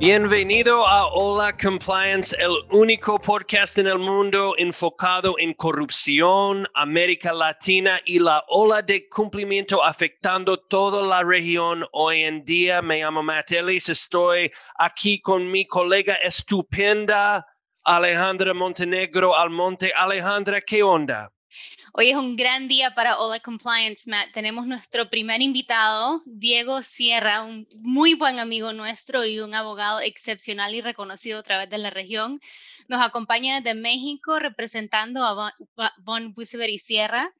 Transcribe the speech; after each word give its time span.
Bienvenido 0.00 0.86
a 0.86 1.08
Hola 1.08 1.54
Compliance, 1.58 2.34
el 2.40 2.56
único 2.70 3.18
podcast 3.18 3.76
en 3.76 3.86
el 3.86 3.98
mundo 3.98 4.54
enfocado 4.56 5.34
en 5.38 5.52
corrupción, 5.52 6.66
América 6.72 7.34
Latina 7.34 8.00
y 8.06 8.18
la 8.18 8.42
ola 8.48 8.80
de 8.80 9.06
cumplimiento 9.10 9.84
afectando 9.84 10.56
toda 10.56 11.02
la 11.02 11.22
región. 11.22 11.84
Hoy 11.92 12.22
en 12.22 12.42
día 12.46 12.80
me 12.80 13.00
llamo 13.00 13.22
Matt 13.22 13.52
Ellis, 13.52 13.90
estoy 13.90 14.50
aquí 14.78 15.20
con 15.20 15.50
mi 15.50 15.66
colega 15.66 16.14
estupenda 16.14 17.46
Alejandra 17.84 18.54
Montenegro 18.54 19.36
Almonte. 19.36 19.92
Alejandra, 19.94 20.62
¿qué 20.62 20.82
onda? 20.82 21.30
Hoy 21.92 22.10
es 22.10 22.16
un 22.16 22.36
gran 22.36 22.68
día 22.68 22.94
para 22.94 23.18
Hola 23.18 23.40
Compliance, 23.40 24.08
Matt. 24.08 24.30
Tenemos 24.32 24.66
nuestro 24.66 25.10
primer 25.10 25.42
invitado, 25.42 26.22
Diego 26.24 26.82
Sierra, 26.82 27.42
un 27.42 27.66
muy 27.74 28.14
buen 28.14 28.38
amigo 28.38 28.72
nuestro 28.72 29.24
y 29.24 29.40
un 29.40 29.54
abogado 29.54 30.00
excepcional 30.00 30.72
y 30.74 30.82
reconocido 30.82 31.40
a 31.40 31.42
través 31.42 31.68
de 31.68 31.78
la 31.78 31.90
región. 31.90 32.40
Nos 32.86 33.04
acompaña 33.04 33.60
desde 33.60 33.74
México 33.74 34.38
representando 34.38 35.24
a 35.24 35.52
Von 35.98 36.32
Busever 36.32 36.70
y 36.70 36.78
Sierra. 36.78 37.32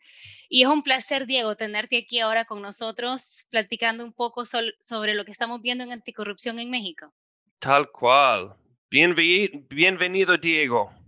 Y 0.49 0.63
es 0.63 0.69
un 0.69 0.83
placer, 0.83 1.27
Diego, 1.27 1.55
tenerte 1.55 1.99
aquí 1.99 2.19
ahora 2.19 2.45
con 2.45 2.61
nosotros, 2.61 3.47
platicando 3.51 4.05
un 4.05 4.13
poco 4.13 4.45
sobre 4.45 5.15
lo 5.15 5.25
que 5.25 5.33
estamos 5.33 5.63
viendo 5.63 5.85
en 5.85 5.93
anticorrupción 5.93 6.59
en 6.59 6.71
México. 6.71 7.13
Tal 7.61 7.89
cual. 7.93 8.57
bienvenido, 8.91 10.37
Diego. 10.37 11.00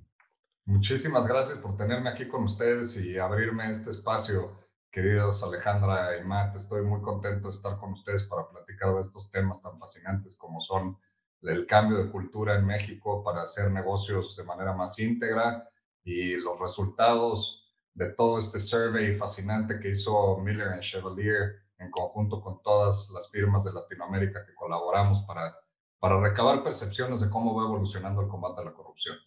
Muchísimas 0.73 1.27
gracias 1.27 1.59
por 1.59 1.77
tenerme 1.77 2.09
aquí 2.09 2.27
con 2.27 2.45
ustedes 2.45 2.97
y 2.97 3.19
abrirme 3.19 3.71
este 3.71 3.91
espacio, 3.91 4.59
queridos 4.91 5.43
Alejandra 5.43 6.17
y 6.17 6.25
Matt. 6.25 6.57
Estoy 6.57 6.81
muy 6.81 7.03
contento 7.03 7.49
de 7.49 7.55
estar 7.55 7.77
con 7.77 7.93
ustedes 7.93 8.23
para 8.23 8.49
platicar 8.49 8.95
de 8.95 9.03
estos 9.03 9.31
temas 9.31 9.61
tan 9.61 9.79
fascinantes 9.79 10.35
como 10.35 10.63
son 10.63 10.97
el 11.43 11.67
cambio 11.67 11.99
de 11.99 12.11
cultura 12.11 12.55
en 12.55 12.65
México 12.65 13.23
para 13.23 13.43
hacer 13.43 13.71
negocios 13.71 14.35
de 14.35 14.45
manera 14.45 14.73
más 14.73 14.99
íntegra 14.99 15.69
y 16.05 16.37
los 16.37 16.59
resultados 16.59 17.71
de 17.93 18.09
todo 18.09 18.39
este 18.39 18.59
survey 18.59 19.15
fascinante 19.15 19.79
que 19.79 19.91
hizo 19.91 20.39
Miller 20.39 20.81
Chevalier 20.81 21.67
en 21.77 21.91
conjunto 21.91 22.41
con 22.41 22.63
todas 22.63 23.11
las 23.11 23.31
firmas 23.31 23.65
de 23.65 23.75
Latinoamérica 23.75 24.47
que 24.47 24.55
colaboramos 24.55 25.21
para, 25.29 25.55
para 26.01 26.19
recabar 26.19 26.65
percepciones 26.65 27.21
de 27.21 27.29
cómo 27.29 27.55
va 27.55 27.65
evolucionando 27.65 28.23
el 28.23 28.29
combate 28.29 28.63
a 28.63 28.65
la 28.65 28.73
corrupción. 28.73 29.19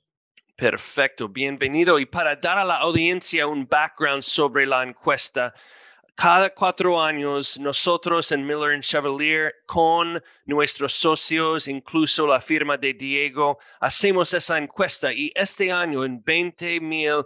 Perfecto, 0.58 1.28
bienvenido. 1.28 2.00
Y 2.00 2.06
para 2.06 2.38
dar 2.38 2.58
a 2.58 2.64
la 2.64 2.78
audiencia 2.78 3.45
un 3.45 3.67
background 3.67 4.22
sobre 4.22 4.66
la 4.66 4.84
encuesta, 4.84 5.53
cada 6.16 6.50
cuatro 6.50 7.02
años 7.02 7.59
nosotros 7.59 8.31
en 8.31 8.48
Miller 8.48 8.80
Chevalier 8.80 9.53
con 9.66 10.23
nuestros 10.45 10.94
socios, 10.94 11.67
incluso 11.67 12.26
la 12.26 12.39
firma 12.39 12.78
de 12.78 12.94
Diego, 12.94 13.59
hacemos 13.81 14.33
esa 14.33 14.58
encuesta 14.58 15.11
y 15.11 15.30
este 15.36 15.73
año 15.73 16.06
en 16.06 16.23
2020 16.26 17.20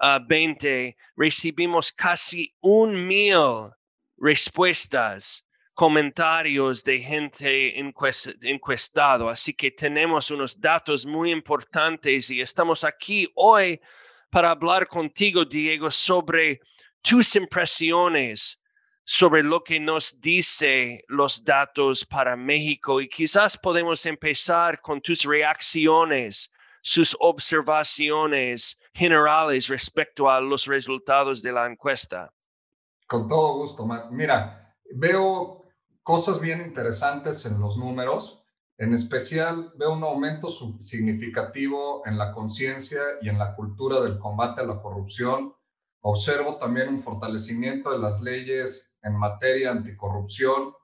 uh, 0.00 1.20
recibimos 1.20 1.92
casi 1.92 2.56
un 2.62 3.06
mil 3.06 3.74
respuestas 4.16 5.44
comentarios 5.80 6.84
de 6.84 7.00
gente 7.00 7.78
encuestado. 7.78 9.30
Así 9.30 9.54
que 9.54 9.70
tenemos 9.70 10.30
unos 10.30 10.60
datos 10.60 11.06
muy 11.06 11.32
importantes 11.32 12.30
y 12.30 12.42
estamos 12.42 12.84
aquí 12.84 13.26
hoy 13.34 13.80
para 14.30 14.50
hablar 14.50 14.86
contigo, 14.86 15.42
Diego, 15.46 15.90
sobre 15.90 16.60
tus 17.00 17.34
impresiones 17.34 18.62
sobre 19.06 19.42
lo 19.42 19.64
que 19.64 19.80
nos 19.80 20.20
dice 20.20 21.02
los 21.08 21.42
datos 21.42 22.04
para 22.04 22.36
México 22.36 23.00
y 23.00 23.08
quizás 23.08 23.56
podemos 23.56 24.04
empezar 24.04 24.82
con 24.82 25.00
tus 25.00 25.24
reacciones, 25.24 26.52
sus 26.82 27.16
observaciones 27.20 28.78
generales 28.92 29.68
respecto 29.68 30.28
a 30.28 30.42
los 30.42 30.66
resultados 30.66 31.40
de 31.40 31.52
la 31.52 31.66
encuesta. 31.66 32.30
Con 33.06 33.26
todo 33.26 33.54
gusto, 33.54 33.88
Mira, 34.10 34.76
veo 34.92 35.59
cosas 36.10 36.40
bien 36.40 36.60
interesantes 36.60 37.46
en 37.46 37.60
los 37.60 37.76
números. 37.76 38.42
En 38.76 38.92
especial, 38.92 39.72
veo 39.78 39.92
un 39.92 40.02
aumento 40.02 40.48
significativo 40.80 42.02
en 42.04 42.18
la 42.18 42.32
conciencia 42.32 43.00
y 43.22 43.28
en 43.28 43.38
la 43.38 43.54
cultura 43.54 44.00
del 44.00 44.18
combate 44.18 44.60
a 44.60 44.66
la 44.66 44.82
corrupción. 44.82 45.54
Observo 46.00 46.56
también 46.56 46.88
un 46.88 46.98
fortalecimiento 46.98 47.92
de 47.92 48.00
las 48.00 48.22
leyes 48.22 48.98
en 49.04 49.14
materia 49.14 49.70
anticorrupción 49.70 50.74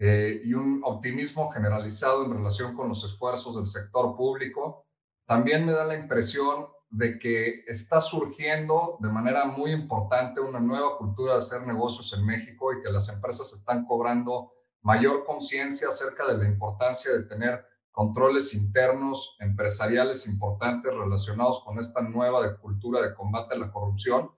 eh, 0.00 0.40
y 0.42 0.54
un 0.54 0.80
optimismo 0.82 1.52
generalizado 1.52 2.24
en 2.24 2.32
relación 2.32 2.74
con 2.74 2.88
los 2.88 3.04
esfuerzos 3.04 3.54
del 3.54 3.66
sector 3.66 4.16
público. 4.16 4.88
También 5.24 5.64
me 5.64 5.70
da 5.70 5.84
la 5.84 5.94
impresión 5.94 6.66
de 6.90 7.20
que 7.20 7.62
está 7.68 8.00
surgiendo 8.00 8.98
de 8.98 9.08
manera 9.08 9.44
muy 9.44 9.70
importante 9.70 10.40
una 10.40 10.58
nueva 10.58 10.98
cultura 10.98 11.34
de 11.34 11.38
hacer 11.38 11.64
negocios 11.64 12.12
en 12.18 12.26
México 12.26 12.72
y 12.72 12.80
que 12.82 12.90
las 12.90 13.08
empresas 13.08 13.52
están 13.52 13.86
cobrando 13.86 14.50
mayor 14.84 15.24
conciencia 15.24 15.88
acerca 15.88 16.26
de 16.28 16.38
la 16.38 16.46
importancia 16.46 17.12
de 17.12 17.24
tener 17.24 17.64
controles 17.90 18.54
internos 18.54 19.36
empresariales 19.40 20.26
importantes 20.28 20.92
relacionados 20.92 21.64
con 21.64 21.78
esta 21.78 22.02
nueva 22.02 22.58
cultura 22.58 23.00
de 23.00 23.14
combate 23.14 23.54
a 23.54 23.58
la 23.58 23.72
corrupción. 23.72 24.30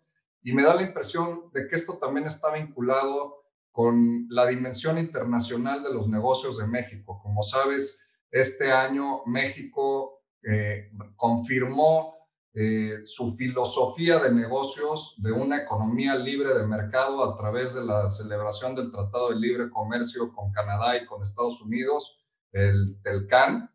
Y 0.42 0.52
me 0.52 0.62
da 0.62 0.74
la 0.74 0.82
impresión 0.82 1.50
de 1.52 1.66
que 1.66 1.74
esto 1.74 1.98
también 1.98 2.26
está 2.26 2.52
vinculado 2.52 3.44
con 3.72 4.26
la 4.30 4.46
dimensión 4.46 4.98
internacional 4.98 5.82
de 5.82 5.92
los 5.92 6.08
negocios 6.08 6.58
de 6.58 6.66
México. 6.66 7.20
Como 7.22 7.42
sabes, 7.42 8.08
este 8.30 8.70
año 8.70 9.24
México 9.26 10.22
eh, 10.42 10.92
confirmó 11.16 12.15
eh, 12.58 13.02
su 13.04 13.36
filosofía 13.36 14.18
de 14.18 14.32
negocios 14.32 15.14
de 15.18 15.30
una 15.30 15.58
economía 15.58 16.14
libre 16.14 16.54
de 16.54 16.66
mercado 16.66 17.22
a 17.22 17.36
través 17.36 17.74
de 17.74 17.84
la 17.84 18.08
celebración 18.08 18.74
del 18.74 18.90
Tratado 18.90 19.28
de 19.28 19.36
Libre 19.36 19.68
Comercio 19.68 20.32
con 20.32 20.50
Canadá 20.52 20.96
y 20.96 21.04
con 21.04 21.20
Estados 21.20 21.60
Unidos, 21.60 22.24
el 22.52 22.98
TELCAN. 23.02 23.70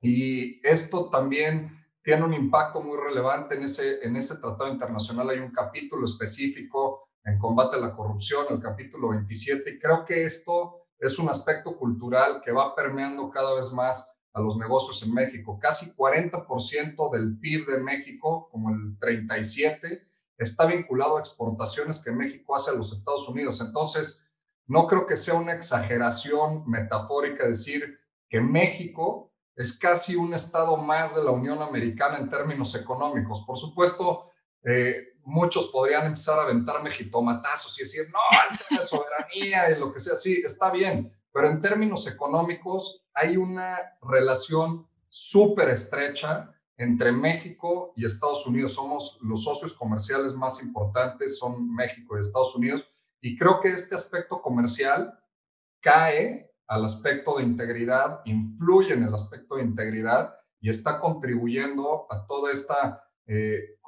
Y 0.00 0.60
esto 0.66 1.10
también 1.10 1.86
tiene 2.02 2.24
un 2.24 2.34
impacto 2.34 2.82
muy 2.82 2.98
relevante 2.98 3.54
en 3.54 3.62
ese, 3.62 4.04
en 4.04 4.16
ese 4.16 4.40
tratado 4.40 4.72
internacional. 4.72 5.30
Hay 5.30 5.38
un 5.38 5.52
capítulo 5.52 6.04
específico 6.04 7.10
en 7.24 7.38
combate 7.38 7.76
a 7.76 7.80
la 7.80 7.94
corrupción, 7.94 8.46
el 8.50 8.60
capítulo 8.60 9.10
27, 9.10 9.70
y 9.70 9.78
creo 9.78 10.04
que 10.04 10.24
esto 10.24 10.88
es 10.98 11.20
un 11.20 11.28
aspecto 11.28 11.76
cultural 11.76 12.40
que 12.44 12.50
va 12.50 12.74
permeando 12.74 13.30
cada 13.30 13.54
vez 13.54 13.70
más 13.72 14.17
a 14.38 14.42
los 14.42 14.56
negocios 14.56 15.02
en 15.02 15.14
México. 15.14 15.58
Casi 15.60 15.94
40% 15.94 17.10
del 17.12 17.38
PIB 17.38 17.66
de 17.66 17.78
México, 17.78 18.48
como 18.50 18.70
el 18.70 18.98
37%, 18.98 20.00
está 20.38 20.66
vinculado 20.66 21.16
a 21.16 21.20
exportaciones 21.20 22.02
que 22.02 22.12
México 22.12 22.54
hace 22.54 22.70
a 22.70 22.74
los 22.74 22.92
Estados 22.92 23.28
Unidos. 23.28 23.60
Entonces, 23.60 24.24
no 24.66 24.86
creo 24.86 25.06
que 25.06 25.16
sea 25.16 25.34
una 25.34 25.54
exageración 25.54 26.64
metafórica 26.66 27.46
decir 27.46 27.98
que 28.28 28.40
México 28.40 29.32
es 29.56 29.76
casi 29.78 30.14
un 30.14 30.34
estado 30.34 30.76
más 30.76 31.16
de 31.16 31.24
la 31.24 31.32
Unión 31.32 31.60
Americana 31.60 32.18
en 32.18 32.30
términos 32.30 32.74
económicos. 32.76 33.44
Por 33.44 33.58
supuesto, 33.58 34.30
eh, 34.62 35.14
muchos 35.24 35.66
podrían 35.68 36.06
empezar 36.06 36.38
a 36.38 36.42
aventar 36.42 36.82
mejitomatazos 36.82 37.76
y 37.78 37.82
decir, 37.82 38.06
no, 38.12 38.18
la 38.76 38.82
soberanía 38.82 39.70
y 39.70 39.80
lo 39.80 39.92
que 39.92 39.98
sea. 39.98 40.14
Sí, 40.14 40.42
está 40.44 40.70
bien, 40.70 41.12
pero 41.38 41.50
en 41.50 41.62
términos 41.62 42.08
económicos 42.08 43.06
hay 43.14 43.36
una 43.36 43.78
relación 44.02 44.88
súper 45.08 45.68
estrecha 45.68 46.52
entre 46.76 47.12
México 47.12 47.92
y 47.94 48.04
Estados 48.04 48.44
Unidos. 48.44 48.74
Somos 48.74 49.20
los 49.22 49.44
socios 49.44 49.72
comerciales 49.72 50.32
más 50.34 50.60
importantes, 50.64 51.38
son 51.38 51.72
México 51.72 52.18
y 52.18 52.22
Estados 52.22 52.56
Unidos. 52.56 52.92
Y 53.20 53.36
creo 53.36 53.60
que 53.60 53.68
este 53.68 53.94
aspecto 53.94 54.42
comercial 54.42 55.16
cae 55.80 56.52
al 56.66 56.84
aspecto 56.84 57.38
de 57.38 57.44
integridad, 57.44 58.20
influye 58.24 58.94
en 58.94 59.04
el 59.04 59.14
aspecto 59.14 59.54
de 59.54 59.62
integridad 59.62 60.34
y 60.60 60.70
está 60.70 60.98
contribuyendo 60.98 62.08
a 62.10 62.26
toda 62.26 62.50
esta, 62.50 63.04
eh, 63.28 63.78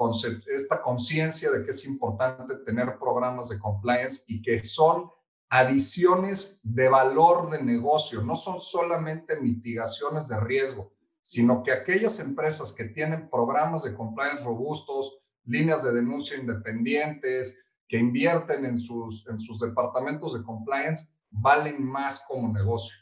esta 0.47 0.81
conciencia 0.81 1.51
de 1.51 1.65
que 1.65 1.73
es 1.73 1.85
importante 1.85 2.59
tener 2.65 2.97
programas 2.97 3.49
de 3.49 3.59
compliance 3.59 4.23
y 4.29 4.41
que 4.41 4.63
son 4.63 5.11
adiciones 5.51 6.61
de 6.63 6.89
valor 6.89 7.51
de 7.51 7.63
negocio, 7.63 8.23
no 8.23 8.37
son 8.37 8.61
solamente 8.61 9.41
mitigaciones 9.41 10.29
de 10.29 10.39
riesgo, 10.39 10.95
sino 11.21 11.63
que 11.63 11.73
aquellas 11.73 12.21
empresas 12.21 12.73
que 12.73 12.85
tienen 12.85 13.29
programas 13.29 13.83
de 13.83 13.95
compliance 13.95 14.45
robustos, 14.45 15.19
líneas 15.45 15.83
de 15.83 15.93
denuncia 15.93 16.39
independientes, 16.39 17.67
que 17.89 17.99
invierten 17.99 18.65
en 18.65 18.79
sus, 18.79 19.27
en 19.29 19.41
sus 19.41 19.59
departamentos 19.59 20.35
de 20.35 20.45
compliance, 20.45 21.15
valen 21.31 21.83
más 21.83 22.25
como 22.29 22.53
negocio. 22.53 22.97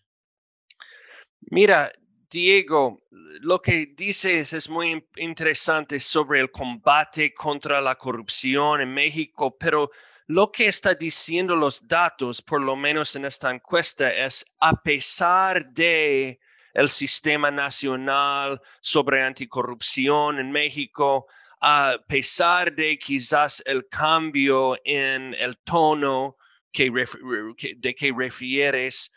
Mira, 1.50 1.92
Diego, 2.30 3.02
lo 3.10 3.60
que 3.60 3.92
dices 3.94 4.54
es 4.54 4.70
muy 4.70 5.06
interesante 5.16 6.00
sobre 6.00 6.40
el 6.40 6.50
combate 6.50 7.34
contra 7.34 7.82
la 7.82 7.96
corrupción 7.96 8.80
en 8.80 8.92
México, 8.92 9.56
pero 9.58 9.90
lo 10.28 10.52
que 10.52 10.68
está 10.68 10.94
diciendo 10.94 11.56
los 11.56 11.88
datos, 11.88 12.42
por 12.42 12.60
lo 12.60 12.76
menos 12.76 13.16
en 13.16 13.24
esta 13.24 13.50
encuesta, 13.50 14.12
es 14.12 14.44
a 14.60 14.74
pesar 14.82 15.70
de 15.70 16.38
el 16.74 16.90
sistema 16.90 17.50
nacional 17.50 18.60
sobre 18.82 19.22
anticorrupción 19.22 20.38
en 20.38 20.52
México, 20.52 21.26
a 21.62 21.96
pesar 22.06 22.74
de 22.74 22.98
quizás 22.98 23.62
el 23.64 23.88
cambio 23.88 24.76
en 24.84 25.32
el 25.32 25.56
tono 25.64 26.36
de 26.74 27.94
que 27.94 28.12
refieres, 28.14 29.10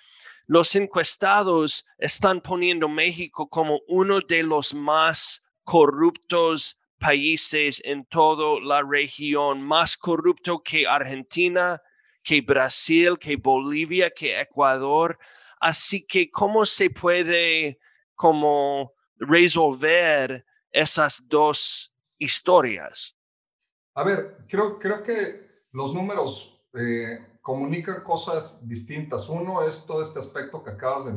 los 0.47 0.75
encuestados 0.77 1.85
están 1.97 2.39
poniendo 2.39 2.87
México 2.87 3.49
como 3.49 3.81
uno 3.89 4.21
de 4.21 4.43
los 4.43 4.73
más 4.73 5.45
corruptos 5.65 6.80
países 7.01 7.81
en 7.83 8.05
toda 8.05 8.61
la 8.61 8.83
región, 8.83 9.65
más 9.65 9.97
corrupto 9.97 10.61
que 10.63 10.85
Argentina, 10.87 11.81
que 12.23 12.41
Brasil, 12.41 13.17
que 13.19 13.35
Bolivia, 13.37 14.11
que 14.11 14.39
Ecuador. 14.39 15.17
Así 15.59 16.05
que, 16.05 16.29
¿cómo 16.29 16.65
se 16.65 16.91
puede 16.91 17.79
como 18.15 18.93
resolver 19.17 20.45
esas 20.71 21.27
dos 21.27 21.91
historias? 22.19 23.17
A 23.95 24.03
ver, 24.03 24.45
creo, 24.47 24.77
creo 24.77 25.01
que 25.01 25.65
los 25.71 25.93
números 25.93 26.63
eh, 26.73 27.17
comunican 27.41 28.03
cosas 28.03 28.67
distintas. 28.67 29.27
Uno 29.27 29.63
es 29.63 29.85
todo 29.85 30.01
este 30.01 30.19
aspecto 30.19 30.63
que 30.63 30.69
acabas 30.69 31.05
de, 31.05 31.13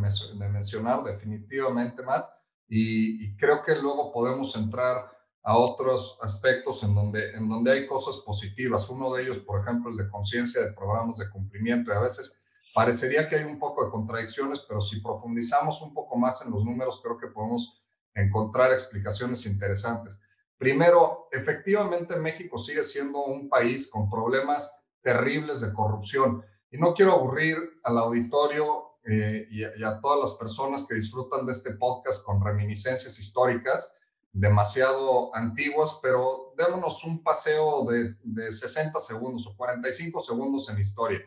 mencionar 0.49 1.05
definitivamente, 1.05 2.03
Matt, 2.03 2.25
y, 2.67 3.37
creo 3.37 3.63
que 3.63 3.77
luego 3.77 4.11
podemos 4.11 4.57
entrar 4.57 5.14
a 5.45 5.59
otros 5.59 6.19
aspectos 6.23 6.83
en 6.85 6.95
donde, 6.95 7.33
en 7.33 7.49
donde 7.49 7.71
hay 7.71 7.87
cosas 7.87 8.17
positivas. 8.25 8.89
Uno 8.89 9.13
de 9.13 9.23
ellos, 9.23 9.41
por 9.41 9.61
ejemplo, 9.61 9.91
el 9.91 9.97
de 9.99 10.09
conciencia 10.09 10.63
de 10.63 10.73
programas 10.73 11.19
de 11.19 11.29
cumplimiento. 11.29 11.93
Y 11.93 11.97
a 11.97 12.01
veces 12.01 12.43
parecería 12.75 13.29
que 13.29 13.37
hay 13.37 13.45
un 13.45 13.59
poco 13.59 13.85
de 13.85 13.91
contradicciones, 13.91 14.61
pero 14.67 14.81
si 14.81 15.01
profundizamos 15.01 15.83
un 15.83 15.93
poco 15.93 16.17
más 16.17 16.45
en 16.47 16.51
los 16.51 16.65
números, 16.65 17.01
creo 17.03 17.19
que 17.19 17.27
podemos 17.27 17.85
encontrar 18.15 18.73
explicaciones 18.73 19.45
interesantes. 19.45 20.19
Primero, 20.57 21.29
efectivamente 21.31 22.17
México 22.17 22.57
sigue 22.57 22.83
siendo 22.83 23.25
un 23.25 23.51
país 23.51 23.91
con 23.91 24.09
problemas 24.09 24.83
terribles 25.03 25.61
de 25.61 25.75
corrupción. 25.75 26.43
Y 26.71 26.79
no 26.79 26.95
quiero 26.95 27.13
aburrir 27.13 27.59
al 27.83 27.99
auditorio 27.99 28.97
eh, 29.05 29.47
y, 29.51 29.63
a 29.63 30.01
todas 30.01 30.19
las 30.19 30.39
personas 30.39 30.87
que 30.89 30.95
disfrutan 30.95 31.45
de 31.45 31.53
este 31.53 31.75
podcast 31.75 32.25
con 32.25 32.43
reminiscencias 32.43 33.19
históricas 33.19 33.99
demasiado 34.35 35.35
antiguas, 35.35 36.01
pero 36.03 36.53
démonos 36.59 37.05
un 37.05 37.23
paseo 37.23 37.87
de, 37.87 38.17
de 38.25 38.51
60 38.51 38.99
segundos 38.99 39.47
o 39.47 39.57
45 39.57 40.21
segundos 40.21 40.69
en 40.69 40.81
historia. 40.81 41.21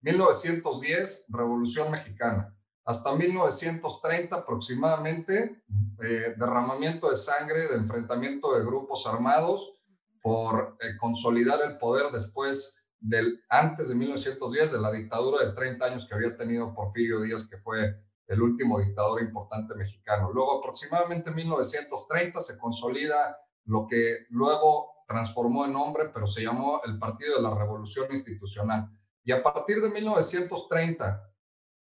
1910, 0.00 1.26
Revolución 1.28 1.90
Mexicana. 1.90 2.56
Hasta 2.84 3.14
1930 3.14 4.34
aproximadamente, 4.36 5.62
eh, 6.02 6.34
derramamiento 6.36 7.10
de 7.10 7.16
sangre, 7.16 7.68
de 7.68 7.74
enfrentamiento 7.74 8.56
de 8.56 8.64
grupos 8.64 9.06
armados 9.06 9.74
por 10.20 10.76
eh, 10.80 10.96
consolidar 11.00 11.60
el 11.64 11.78
poder 11.78 12.12
después 12.12 12.86
del, 13.00 13.42
antes 13.48 13.88
de 13.88 13.96
1910, 13.96 14.72
de 14.72 14.80
la 14.80 14.92
dictadura 14.92 15.44
de 15.44 15.52
30 15.52 15.84
años 15.84 16.06
que 16.06 16.14
había 16.14 16.36
tenido 16.36 16.74
Porfirio 16.74 17.20
Díaz, 17.20 17.48
que 17.48 17.58
fue 17.58 18.00
el 18.32 18.40
último 18.40 18.80
dictador 18.80 19.20
importante 19.20 19.74
mexicano. 19.74 20.30
Luego, 20.32 20.58
aproximadamente 20.58 21.30
en 21.30 21.36
1930, 21.36 22.40
se 22.40 22.58
consolida 22.58 23.38
lo 23.64 23.86
que 23.86 24.26
luego 24.30 25.04
transformó 25.06 25.66
en 25.66 25.74
nombre, 25.74 26.08
pero 26.08 26.26
se 26.26 26.42
llamó 26.42 26.80
el 26.84 26.98
Partido 26.98 27.36
de 27.36 27.42
la 27.42 27.54
Revolución 27.54 28.06
Institucional. 28.10 28.88
Y 29.22 29.32
a 29.32 29.42
partir 29.42 29.82
de 29.82 29.90
1930 29.90 31.30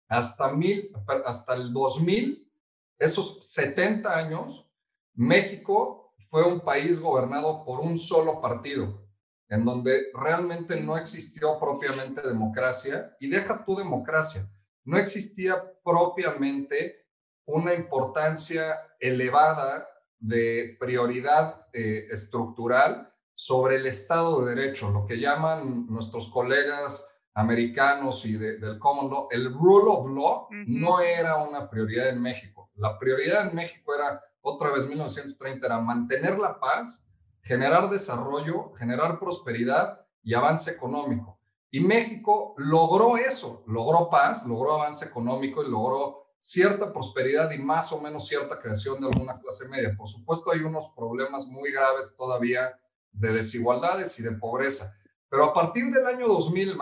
hasta, 0.07 0.51
mil, 0.51 0.91
hasta 1.23 1.53
el 1.53 1.71
2000, 1.71 2.51
esos 2.97 3.45
70 3.45 4.17
años, 4.17 4.67
México 5.13 6.15
fue 6.17 6.43
un 6.43 6.61
país 6.61 6.99
gobernado 6.99 7.63
por 7.63 7.79
un 7.79 7.97
solo 7.97 8.41
partido, 8.41 9.07
en 9.49 9.63
donde 9.63 10.07
realmente 10.15 10.81
no 10.81 10.97
existió 10.97 11.59
propiamente 11.59 12.27
democracia, 12.27 13.15
y 13.19 13.29
deja 13.29 13.63
tu 13.63 13.75
democracia, 13.75 14.49
no 14.89 14.97
existía 14.97 15.55
propiamente 15.83 17.05
una 17.45 17.75
importancia 17.75 18.75
elevada 18.99 19.87
de 20.17 20.77
prioridad 20.79 21.67
eh, 21.73 22.07
estructural 22.09 23.13
sobre 23.35 23.75
el 23.75 23.85
Estado 23.85 24.43
de 24.43 24.55
Derecho, 24.55 24.89
lo 24.89 25.05
que 25.05 25.19
llaman 25.19 25.85
nuestros 25.87 26.29
colegas 26.29 27.07
americanos 27.35 28.25
y 28.25 28.33
del 28.33 28.79
common 28.79 29.11
law, 29.11 29.27
el 29.29 29.53
rule 29.53 29.91
of 29.91 30.09
law 30.09 30.47
no 30.65 30.99
era 30.99 31.37
una 31.37 31.69
prioridad 31.69 32.09
en 32.09 32.19
México. 32.19 32.71
La 32.73 32.97
prioridad 32.97 33.47
en 33.47 33.55
México 33.55 33.93
era, 33.93 34.19
otra 34.41 34.71
vez 34.71 34.87
1930, 34.87 35.67
era 35.67 35.79
mantener 35.79 36.39
la 36.39 36.59
paz 36.59 37.11
generar 37.43 37.89
desarrollo, 37.89 38.73
generar 38.73 39.19
prosperidad 39.19 40.05
y 40.23 40.33
avance 40.33 40.71
económico. 40.71 41.38
Y 41.71 41.79
México 41.81 42.55
logró 42.57 43.17
eso, 43.17 43.63
logró 43.67 44.09
paz, 44.09 44.47
logró 44.47 44.73
avance 44.73 45.05
económico 45.05 45.63
y 45.63 45.69
logró 45.69 46.29
cierta 46.39 46.91
prosperidad 46.91 47.51
y 47.51 47.59
más 47.59 47.91
o 47.91 48.01
menos 48.01 48.27
cierta 48.27 48.57
creación 48.57 48.99
de 49.01 49.07
alguna 49.07 49.39
clase 49.39 49.67
media. 49.69 49.93
Por 49.95 50.07
supuesto, 50.07 50.51
hay 50.51 50.61
unos 50.61 50.89
problemas 50.95 51.47
muy 51.47 51.71
graves 51.71 52.15
todavía 52.17 52.73
de 53.11 53.33
desigualdades 53.33 54.17
y 54.19 54.23
de 54.23 54.31
pobreza. 54.31 54.95
Pero 55.29 55.45
a 55.45 55.53
partir 55.53 55.91
del 55.91 56.07
año 56.07 56.27
2000, 56.27 56.75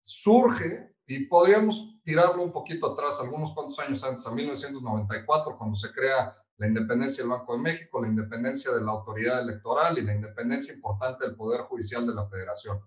surge, 0.00 0.94
y 1.06 1.26
podríamos 1.26 2.00
tirarlo 2.04 2.42
un 2.42 2.52
poquito 2.52 2.92
atrás, 2.92 3.20
algunos 3.22 3.54
cuantos 3.54 3.78
años 3.78 4.02
antes, 4.04 4.26
a 4.26 4.32
1994, 4.32 5.56
cuando 5.56 5.76
se 5.76 5.92
crea 5.92 6.36
la 6.56 6.66
independencia 6.66 7.24
del 7.24 7.30
Banco 7.30 7.54
de 7.54 7.62
México, 7.62 8.00
la 8.00 8.08
independencia 8.08 8.72
de 8.72 8.82
la 8.82 8.92
autoridad 8.92 9.40
electoral 9.40 9.98
y 9.98 10.02
la 10.02 10.14
independencia 10.14 10.74
importante 10.74 11.26
del 11.26 11.36
Poder 11.36 11.62
Judicial 11.62 12.06
de 12.06 12.14
la 12.14 12.28
Federación. 12.28 12.80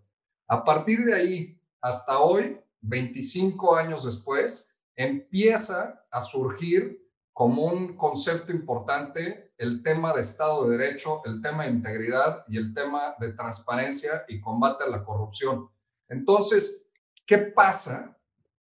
A 0.47 0.63
partir 0.63 1.05
de 1.05 1.13
ahí, 1.13 1.59
hasta 1.81 2.19
hoy, 2.19 2.59
25 2.81 3.75
años 3.75 4.05
después, 4.05 4.75
empieza 4.95 6.05
a 6.11 6.21
surgir 6.21 7.03
como 7.33 7.63
un 7.63 7.97
concepto 7.97 8.51
importante 8.51 9.53
el 9.57 9.83
tema 9.83 10.13
de 10.13 10.21
Estado 10.21 10.65
de 10.65 10.77
Derecho, 10.77 11.21
el 11.25 11.41
tema 11.41 11.63
de 11.63 11.71
integridad 11.71 12.45
y 12.47 12.57
el 12.57 12.73
tema 12.73 13.15
de 13.19 13.33
transparencia 13.33 14.23
y 14.27 14.39
combate 14.39 14.83
a 14.83 14.89
la 14.89 15.03
corrupción. 15.03 15.69
Entonces, 16.07 16.87
¿qué 17.25 17.39
pasa 17.39 18.15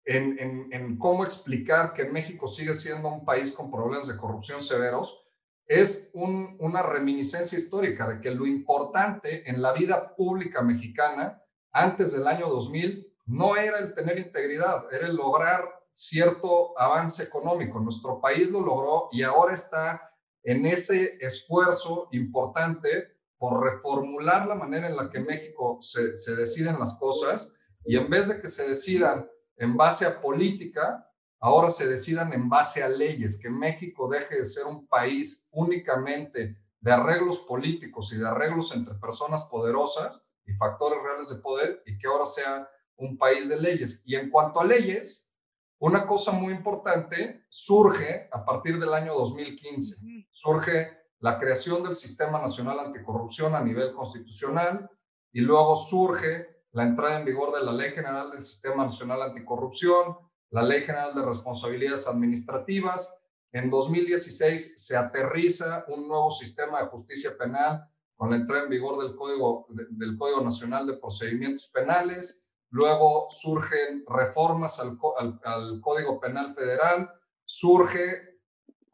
en, 0.05 0.97
cómo 0.97 1.23
explicar 1.23 1.93
que 1.93 2.05
México 2.05 2.47
sigue 2.47 2.73
siendo 2.73 3.09
un 3.09 3.25
país 3.25 3.51
con 3.53 3.71
problemas 3.71 4.07
de 4.07 4.17
corrupción 4.17 4.61
severos, 4.61 5.19
es 5.65 6.11
una 6.13 6.81
reminiscencia 6.81 7.57
histórica 7.57 8.07
de 8.07 8.19
que 8.19 8.31
lo 8.31 8.45
importante 8.45 9.49
en 9.49 9.61
la 9.61 9.71
vida 9.71 10.13
pública 10.15 10.61
mexicana 10.61 11.41
antes 11.73 12.13
del 12.13 12.27
año 12.27 12.47
2000 12.47 13.11
no 13.25 13.57
era 13.57 13.79
el 13.79 13.93
tener 13.93 14.19
integridad, 14.19 14.85
era 14.93 15.07
el 15.07 15.15
lograr 15.15 15.61
cierto 15.91 16.77
avance 16.79 17.23
económico. 17.23 17.79
Nuestro 17.79 18.21
país 18.21 18.49
lo 18.51 18.61
logró 18.61 19.09
y 19.11 19.23
ahora 19.23 19.53
está 19.53 20.11
en 20.43 20.65
ese 20.65 21.17
esfuerzo 21.19 22.09
importante 22.11 23.17
por 23.37 23.63
reformular 23.63 24.47
la 24.47 24.55
manera 24.55 24.87
en 24.87 24.95
la 24.95 25.09
que 25.09 25.19
México 25.19 25.77
se, 25.81 26.17
se 26.17 26.35
deciden 26.35 26.79
las 26.79 26.97
cosas 26.97 27.53
y 27.83 27.97
en 27.97 28.09
vez 28.09 28.29
de 28.29 28.39
que 28.39 28.49
se 28.49 28.69
decidan 28.69 29.29
en 29.57 29.75
base 29.75 30.05
a 30.05 30.21
política, 30.21 31.09
ahora 31.39 31.69
se 31.69 31.87
decidan 31.87 32.33
en 32.33 32.49
base 32.49 32.83
a 32.83 32.89
leyes, 32.89 33.39
que 33.41 33.49
México 33.49 34.07
deje 34.07 34.37
de 34.37 34.45
ser 34.45 34.65
un 34.65 34.87
país 34.87 35.47
únicamente 35.51 36.57
de 36.79 36.91
arreglos 36.91 37.39
políticos 37.39 38.11
y 38.13 38.17
de 38.17 38.27
arreglos 38.27 38.73
entre 38.75 38.95
personas 38.95 39.43
poderosas 39.43 40.27
y 40.45 40.53
factores 40.53 41.01
reales 41.01 41.29
de 41.29 41.41
poder 41.41 41.83
y 41.85 41.97
que 41.97 42.07
ahora 42.07 42.25
sea 42.25 42.67
un 42.97 43.17
país 43.17 43.49
de 43.49 43.59
leyes. 43.59 44.03
Y 44.05 44.15
en 44.15 44.29
cuanto 44.29 44.59
a 44.59 44.65
leyes, 44.65 45.33
una 45.79 46.07
cosa 46.07 46.31
muy 46.31 46.53
importante 46.53 47.45
surge 47.49 48.29
a 48.31 48.45
partir 48.45 48.79
del 48.79 48.93
año 48.93 49.13
2015. 49.13 50.27
Surge 50.31 51.03
la 51.19 51.37
creación 51.37 51.83
del 51.83 51.95
Sistema 51.95 52.41
Nacional 52.41 52.79
Anticorrupción 52.79 53.55
a 53.55 53.61
nivel 53.61 53.93
constitucional 53.93 54.89
y 55.31 55.41
luego 55.41 55.75
surge 55.75 56.65
la 56.71 56.83
entrada 56.83 57.19
en 57.19 57.25
vigor 57.25 57.53
de 57.53 57.63
la 57.63 57.71
Ley 57.71 57.91
General 57.91 58.31
del 58.31 58.41
Sistema 58.41 58.83
Nacional 58.83 59.21
Anticorrupción, 59.21 60.17
la 60.49 60.63
Ley 60.63 60.81
General 60.81 61.13
de 61.13 61.25
Responsabilidades 61.25 62.07
Administrativas. 62.07 63.23
En 63.51 63.69
2016 63.69 64.85
se 64.85 64.97
aterriza 64.97 65.85
un 65.87 66.07
nuevo 66.07 66.31
sistema 66.31 66.81
de 66.81 66.87
justicia 66.87 67.31
penal 67.37 67.89
con 68.23 68.29
la 68.29 68.37
entrada 68.37 68.63
en 68.63 68.69
vigor 68.69 69.03
del 69.03 69.17
Código, 69.17 69.67
del 69.67 70.17
Código 70.17 70.39
Nacional 70.39 70.87
de 70.87 70.95
Procedimientos 70.95 71.67
Penales. 71.67 72.47
Luego 72.69 73.27
surgen 73.29 74.05
reformas 74.07 74.79
al, 74.79 74.97
al 75.43 75.81
Código 75.81 76.21
Penal 76.21 76.49
Federal. 76.55 77.09
Surge 77.43 78.39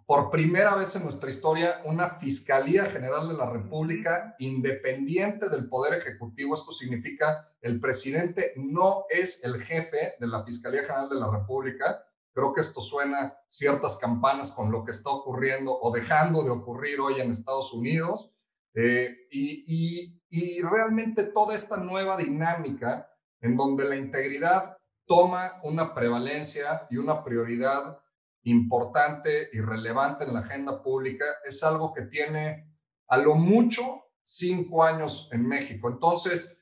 por 0.07 0.31
primera 0.31 0.73
vez 0.73 0.95
en 0.95 1.03
nuestra 1.03 1.29
historia 1.29 1.83
una 1.85 2.07
Fiscalía 2.07 2.85
General 2.85 3.27
de 3.27 3.35
la 3.35 3.47
República 3.47 4.35
independiente 4.39 5.47
del 5.47 5.69
Poder 5.69 5.93
Ejecutivo. 5.99 6.55
Esto 6.55 6.71
significa 6.71 7.53
el 7.61 7.79
presidente 7.79 8.53
no 8.55 9.05
es 9.11 9.43
el 9.43 9.61
jefe 9.61 10.15
de 10.19 10.25
la 10.25 10.43
Fiscalía 10.43 10.81
General 10.81 11.07
de 11.07 11.19
la 11.19 11.29
República, 11.29 12.03
Creo 12.31 12.53
que 12.53 12.61
esto 12.61 12.79
suena 12.79 13.37
ciertas 13.47 13.97
campanas 13.97 14.53
con 14.53 14.71
lo 14.71 14.85
que 14.85 14.91
está 14.91 15.09
ocurriendo 15.09 15.77
o 15.77 15.91
dejando 15.91 16.43
de 16.43 16.51
ocurrir 16.51 16.99
hoy 17.01 17.19
en 17.19 17.31
Estados 17.31 17.73
Unidos. 17.73 18.31
Eh, 18.73 19.27
y, 19.31 20.21
y 20.29 20.61
realmente 20.61 21.23
toda 21.23 21.55
esta 21.55 21.77
nueva 21.77 22.17
dinámica 22.17 23.09
en 23.41 23.55
donde 23.57 23.85
la 23.85 23.95
integridad 23.95 24.77
toma 25.05 25.59
una 25.63 25.93
prevalencia 25.93 26.87
y 26.89 26.97
una 26.97 27.23
prioridad 27.23 27.99
importante 28.43 29.49
y 29.51 29.59
relevante 29.59 30.23
en 30.23 30.33
la 30.33 30.39
agenda 30.41 30.81
pública 30.81 31.25
es 31.43 31.63
algo 31.63 31.93
que 31.93 32.03
tiene 32.03 32.69
a 33.07 33.17
lo 33.17 33.35
mucho 33.35 34.05
cinco 34.23 34.83
años 34.83 35.29
en 35.31 35.47
México. 35.47 35.89
Entonces, 35.89 36.61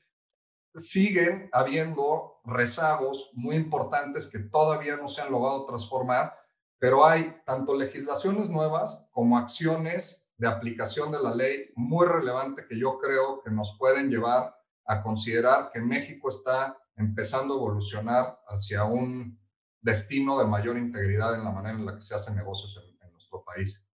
siguen 0.74 1.48
habiendo 1.52 2.40
rezagos 2.44 3.30
muy 3.34 3.56
importantes 3.56 4.30
que 4.30 4.38
todavía 4.38 4.96
no 4.96 5.08
se 5.08 5.20
han 5.20 5.30
logrado 5.30 5.66
transformar, 5.66 6.32
pero 6.78 7.06
hay 7.06 7.36
tanto 7.44 7.74
legislaciones 7.74 8.48
nuevas 8.48 9.08
como 9.12 9.36
acciones 9.36 10.27
de 10.38 10.48
aplicación 10.48 11.10
de 11.10 11.20
la 11.20 11.34
ley 11.34 11.70
muy 11.74 12.06
relevante 12.06 12.64
que 12.66 12.78
yo 12.78 12.96
creo 12.96 13.42
que 13.42 13.50
nos 13.50 13.76
pueden 13.76 14.08
llevar 14.08 14.54
a 14.86 15.00
considerar 15.00 15.70
que 15.72 15.80
México 15.80 16.28
está 16.28 16.78
empezando 16.96 17.54
a 17.54 17.56
evolucionar 17.56 18.40
hacia 18.46 18.84
un 18.84 19.38
destino 19.80 20.38
de 20.38 20.46
mayor 20.46 20.78
integridad 20.78 21.34
en 21.34 21.44
la 21.44 21.50
manera 21.50 21.76
en 21.76 21.86
la 21.86 21.94
que 21.94 22.00
se 22.00 22.14
hacen 22.14 22.36
negocios 22.36 22.80
en, 22.82 23.06
en 23.06 23.12
nuestro 23.12 23.44
país. 23.44 23.87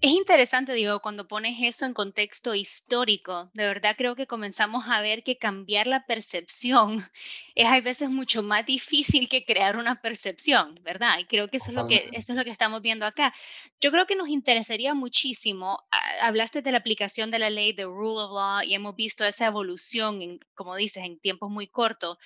Es 0.00 0.10
interesante, 0.10 0.72
digo, 0.72 1.00
cuando 1.00 1.28
pones 1.28 1.58
eso 1.60 1.84
en 1.84 1.92
contexto 1.92 2.54
histórico, 2.54 3.50
de 3.52 3.66
verdad 3.66 3.94
creo 3.96 4.16
que 4.16 4.26
comenzamos 4.26 4.86
a 4.88 5.02
ver 5.02 5.22
que 5.22 5.36
cambiar 5.36 5.86
la 5.86 6.06
percepción 6.06 7.04
es 7.54 7.68
a 7.68 7.80
veces 7.80 8.08
mucho 8.08 8.42
más 8.42 8.64
difícil 8.64 9.28
que 9.28 9.44
crear 9.44 9.76
una 9.76 10.00
percepción, 10.00 10.80
¿verdad? 10.82 11.18
Y 11.18 11.26
creo 11.26 11.48
que 11.48 11.58
eso 11.58 11.70
es 11.70 11.74
lo 11.76 11.86
que, 11.86 12.08
eso 12.12 12.32
es 12.32 12.38
lo 12.38 12.44
que 12.44 12.50
estamos 12.50 12.80
viendo 12.80 13.04
acá. 13.04 13.34
Yo 13.80 13.90
creo 13.90 14.06
que 14.06 14.16
nos 14.16 14.28
interesaría 14.28 14.94
muchísimo, 14.94 15.84
hablaste 16.22 16.62
de 16.62 16.72
la 16.72 16.78
aplicación 16.78 17.30
de 17.30 17.38
la 17.38 17.50
ley, 17.50 17.72
de 17.72 17.84
rule 17.84 18.22
of 18.22 18.32
law, 18.32 18.62
y 18.62 18.74
hemos 18.74 18.96
visto 18.96 19.24
esa 19.26 19.46
evolución, 19.46 20.22
en, 20.22 20.40
como 20.54 20.74
dices, 20.76 21.04
en 21.04 21.18
tiempos 21.18 21.50
muy 21.50 21.66
cortos. 21.66 22.16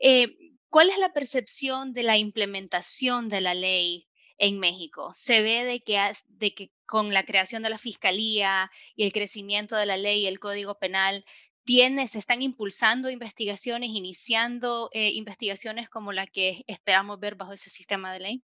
Eh, 0.00 0.36
¿Cuál 0.68 0.90
es 0.90 0.98
la 0.98 1.12
percepción 1.12 1.94
de 1.94 2.02
la 2.02 2.18
implementación 2.18 3.28
de 3.28 3.40
la 3.40 3.54
ley 3.54 4.09
en 4.40 4.58
México. 4.58 5.10
Se 5.14 5.42
ve 5.42 5.64
de 5.64 5.80
que, 5.82 6.00
de 6.28 6.54
que 6.54 6.72
con 6.86 7.12
la 7.12 7.24
creación 7.24 7.62
de 7.62 7.70
la 7.70 7.78
fiscalía 7.78 8.70
y 8.96 9.04
el 9.04 9.12
crecimiento 9.12 9.76
de 9.76 9.86
la 9.86 9.96
ley 9.96 10.22
y 10.22 10.26
el 10.26 10.40
código 10.40 10.74
penal, 10.78 11.24
tiene, 11.62 12.08
se 12.08 12.18
están 12.18 12.42
impulsando 12.42 13.10
investigaciones, 13.10 13.90
iniciando 13.90 14.88
eh, 14.92 15.10
investigaciones 15.10 15.88
como 15.88 16.10
la 16.10 16.26
que 16.26 16.64
esperamos 16.66 17.20
ver 17.20 17.36
bajo 17.36 17.52
ese 17.52 17.70
sistema 17.70 18.12
de 18.12 18.20
ley. 18.20 18.44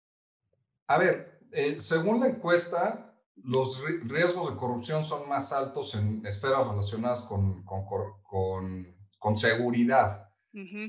A 0.87 0.97
ver, 0.99 1.41
eh, 1.51 1.79
según 1.79 2.19
la 2.19 2.27
encuesta, 2.27 3.19
los 3.35 3.83
riesgos 4.03 4.51
de 4.51 4.57
corrupción 4.57 5.03
son 5.03 5.27
más 5.27 5.51
altos 5.51 5.95
en 5.95 6.23
esferas 6.25 6.67
relacionadas 6.67 7.23
con, 7.23 7.63
con, 7.65 7.85
con, 8.21 8.95
con 9.17 9.35
seguridad. 9.35 10.27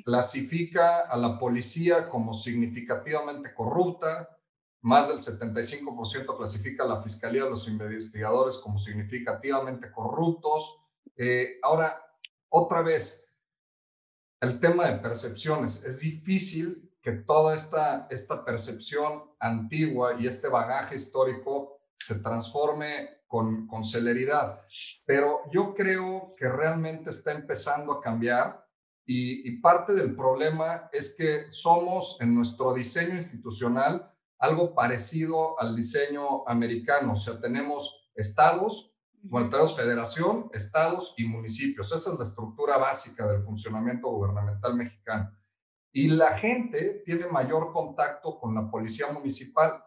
Clasifica 0.04 1.00
a 1.00 1.16
la 1.16 1.38
policía 1.38 2.09
como 2.09 2.33
significativamente 2.33 3.54
corrupta, 3.54 4.39
más 4.82 5.08
del 5.08 5.18
75% 5.18 6.37
clasifica 6.37 6.84
a 6.84 6.88
la 6.88 7.02
Fiscalía 7.02 7.44
de 7.44 7.50
los 7.50 7.68
investigadores 7.68 8.56
como 8.58 8.78
significativamente 8.78 9.90
corruptos. 9.90 10.78
Eh, 11.16 11.58
ahora, 11.62 11.94
otra 12.49 12.82
vez, 12.82 13.30
el 14.40 14.58
tema 14.58 14.87
de 14.87 14.99
percepciones. 14.99 15.84
Es 15.84 16.00
difícil 16.00 16.90
que 17.02 17.12
toda 17.12 17.54
esta, 17.54 18.06
esta 18.10 18.44
percepción 18.44 19.30
antigua 19.38 20.14
y 20.18 20.26
este 20.26 20.49
bagaje 20.49 20.96
histórico 20.96 21.80
se 21.94 22.20
transforme 22.20 23.20
con, 23.26 23.66
con 23.66 23.84
celeridad. 23.84 24.62
Pero 25.04 25.42
yo 25.52 25.75
creo 25.75 26.34
que 26.37 26.49
realmente 26.49 27.10
está 27.10 27.32
empezando 27.32 27.92
a 27.92 28.00
cambiar 28.00 28.66
y, 29.06 29.49
y 29.49 29.60
parte 29.60 29.94
del 29.94 30.16
problema 30.16 30.88
es 30.92 31.14
que 31.16 31.50
somos 31.50 32.18
en 32.20 32.34
nuestro 32.34 32.72
diseño 32.72 33.14
institucional 33.14 34.10
algo 34.40 34.75
parecido 34.75 35.61
al 35.61 35.76
diseño 35.76 36.49
americano. 36.49 37.12
O 37.12 37.16
sea, 37.16 37.38
tenemos 37.38 38.11
estados, 38.14 38.92
bueno, 39.23 39.50
tenemos 39.50 39.76
federación, 39.76 40.50
estados 40.52 41.14
y 41.18 41.25
municipios. 41.25 41.92
Esa 41.92 42.11
es 42.11 42.18
la 42.18 42.25
estructura 42.25 42.78
básica 42.78 43.26
del 43.28 43.42
funcionamiento 43.42 44.09
gubernamental 44.09 44.75
mexicano. 44.75 45.30
Y 45.92 46.09
la 46.09 46.37
gente 46.38 47.02
tiene 47.04 47.26
mayor 47.26 47.73
contacto 47.73 48.38
con 48.38 48.54
la 48.54 48.70
policía 48.70 49.12
municipal 49.12 49.85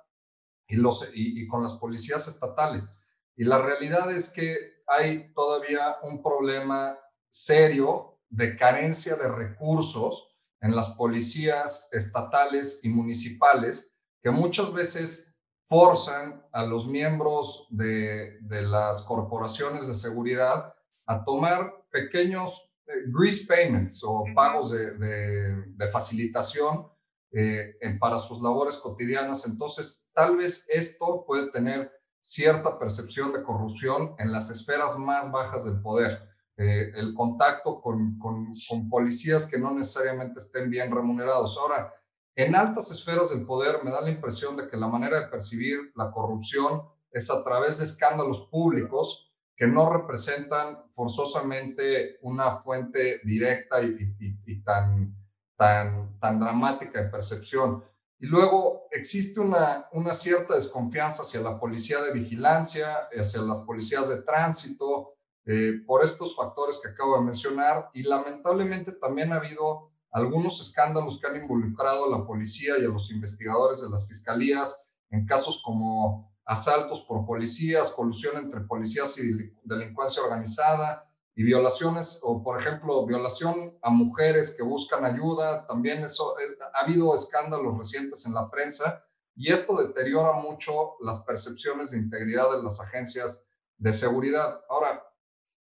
y, 0.67 0.75
los, 0.75 1.09
y, 1.13 1.47
con 1.47 1.63
las 1.63 1.73
policías 1.73 2.27
estatales. 2.27 2.87
Y 3.35 3.45
la 3.45 3.57
realidad 3.57 4.11
es 4.11 4.31
que 4.31 4.55
hay 4.85 5.33
todavía 5.33 5.97
un 6.03 6.21
problema 6.21 6.99
serio 7.27 8.19
de 8.29 8.55
carencia 8.55 9.15
de 9.15 9.29
recursos 9.29 10.27
en 10.61 10.75
las 10.75 10.89
policías 10.91 11.89
estatales 11.91 12.81
y 12.83 12.89
municipales 12.89 13.92
que 14.23 14.31
muchas 14.31 14.71
veces 14.73 15.35
forzan 15.65 16.45
a 16.51 16.63
los 16.63 16.87
miembros 16.87 17.67
de, 17.69 18.39
las 18.49 19.01
corporaciones 19.01 19.87
de 19.87 19.95
seguridad 19.95 20.73
a 21.05 21.23
tomar 21.23 21.85
pequeños 21.91 22.71
eh, 22.87 22.91
grease 23.07 23.45
payments 23.45 24.03
o 24.03 24.23
pagos 24.33 24.71
de, 24.71 25.87
facilitación 25.91 26.87
eh, 27.31 27.75
para 27.99 28.17
sus 28.17 28.41
labores 28.41 28.77
cotidianas. 28.77 29.45
Entonces, 29.45 30.09
tal 30.13 30.37
vez 30.37 30.67
esto 30.69 31.25
puede 31.27 31.51
tener 31.51 31.91
cierta 32.21 32.79
percepción 32.79 33.33
de 33.33 33.43
corrupción 33.43 34.15
en 34.17 34.31
las 34.31 34.49
esferas 34.49 34.97
más 34.97 35.29
bajas 35.31 35.65
del 35.65 35.81
poder. 35.81 36.21
Eh, 36.55 36.91
el 36.95 37.13
contacto 37.13 37.81
con, 37.81 38.17
con, 38.19 38.51
con, 38.69 38.87
policías 38.87 39.47
que 39.47 39.57
no 39.57 39.73
necesariamente 39.73 40.39
estén 40.39 40.69
bien 40.69 40.93
remunerados. 40.93 41.57
Ahora, 41.57 41.91
en 42.35 42.55
altas 42.55 42.91
esferas 42.91 43.29
del 43.29 43.45
poder 43.45 43.83
me 43.83 43.91
da 43.91 44.01
la 44.01 44.09
impresión 44.09 44.57
de 44.57 44.67
que 44.67 44.77
la 44.77 44.87
manera 44.87 45.19
de 45.19 45.27
percibir 45.27 45.91
la 45.95 46.11
corrupción 46.11 46.81
es 47.11 47.29
a 47.29 47.43
través 47.43 47.77
de 47.77 47.85
escándalos 47.85 48.47
públicos 48.49 49.31
que 49.55 49.67
no 49.67 49.91
representan 49.91 50.89
forzosamente 50.89 52.17
una 52.21 52.51
fuente 52.51 53.21
directa 53.23 53.81
y, 53.83 54.61
tan, 54.63 55.15
tan, 55.55 56.19
tan 56.19 56.39
dramática 56.39 57.03
de 57.03 57.09
percepción. 57.09 57.83
Y 58.17 58.25
luego 58.25 58.87
existe 58.89 59.39
una, 59.39 59.85
una 59.91 60.13
cierta 60.13 60.55
desconfianza 60.55 61.21
hacia 61.21 61.41
la 61.41 61.59
policía 61.59 62.01
de 62.01 62.13
vigilancia, 62.13 63.09
hacia 63.15 63.41
las 63.41 63.63
policías 63.63 64.09
de 64.09 64.23
tránsito, 64.23 65.13
eh, 65.45 65.81
por 65.85 66.03
estos 66.03 66.35
factores 66.35 66.79
que 66.81 66.89
acabo 66.89 67.17
de 67.17 67.25
mencionar. 67.25 67.91
Y 67.93 68.03
lamentablemente 68.03 68.93
también 68.93 69.33
ha 69.33 69.37
habido 69.37 69.92
algunos 70.13 70.61
escándalos 70.61 71.19
que 71.19 71.27
han 71.27 71.41
involucrado 71.41 72.05
a 72.05 72.17
la 72.17 72.25
policía 72.25 72.75
y 72.79 72.85
a 72.85 72.89
los 72.89 73.11
investigadores 73.11 73.81
de 73.81 73.89
las 73.89 74.07
fiscalías 74.07 74.89
en 75.09 75.25
casos 75.25 75.61
como 75.63 76.31
asaltos 76.45 77.01
por 77.01 77.25
policías, 77.25 77.91
colusión 77.91 78.37
entre 78.37 78.61
policías 78.61 79.17
y 79.17 79.31
delincuencia 79.63 80.21
organizada 80.21 81.09
y 81.35 81.43
violaciones, 81.43 82.19
o 82.23 82.43
por 82.43 82.59
ejemplo, 82.59 83.05
violación 83.07 83.77
a 83.81 83.89
mujeres 83.89 84.55
que 84.55 84.63
buscan 84.63 85.03
ayuda. 85.03 85.65
También 85.65 86.03
eso, 86.03 86.37
eh, 86.39 86.57
ha 86.73 86.83
habido 86.83 87.15
escándalos 87.15 87.75
recientes 87.75 88.25
en 88.27 88.35
la 88.35 88.49
prensa 88.51 89.03
y 89.35 89.51
esto 89.51 89.75
deteriora 89.77 90.33
mucho 90.33 90.95
las 91.01 91.21
percepciones 91.21 91.91
de 91.91 91.97
integridad 91.97 92.51
de 92.51 92.61
las 92.61 92.79
agencias 92.79 93.47
de 93.77 93.93
seguridad. 93.93 94.61
Ahora, 94.69 95.03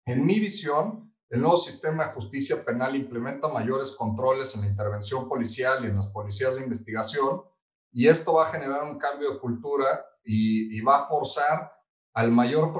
en 0.05 0.25
mi 0.25 0.39
visión, 0.39 1.08
el 1.29 1.41
nuevo 1.41 1.57
sistema 1.57 2.05
de 2.05 2.13
justicia 2.13 2.63
penal 2.65 2.95
implementa 2.95 3.47
mayores 3.47 3.95
controles 3.97 4.55
en 4.55 4.61
la 4.61 4.67
intervención 4.67 5.29
policial 5.29 5.83
y 5.83 5.87
en 5.87 5.95
las 5.95 6.07
policías 6.07 6.55
de 6.55 6.63
investigación 6.63 7.41
y 7.91 8.07
esto 8.07 8.33
va 8.33 8.47
a 8.47 8.51
generar 8.51 8.83
un 8.83 8.97
cambio 8.97 9.33
de 9.33 9.39
cultura 9.39 10.05
y, 10.23 10.79
va 10.81 10.97
a 10.97 11.05
forzar 11.05 11.71
al 12.13 12.31
mayor 12.31 12.73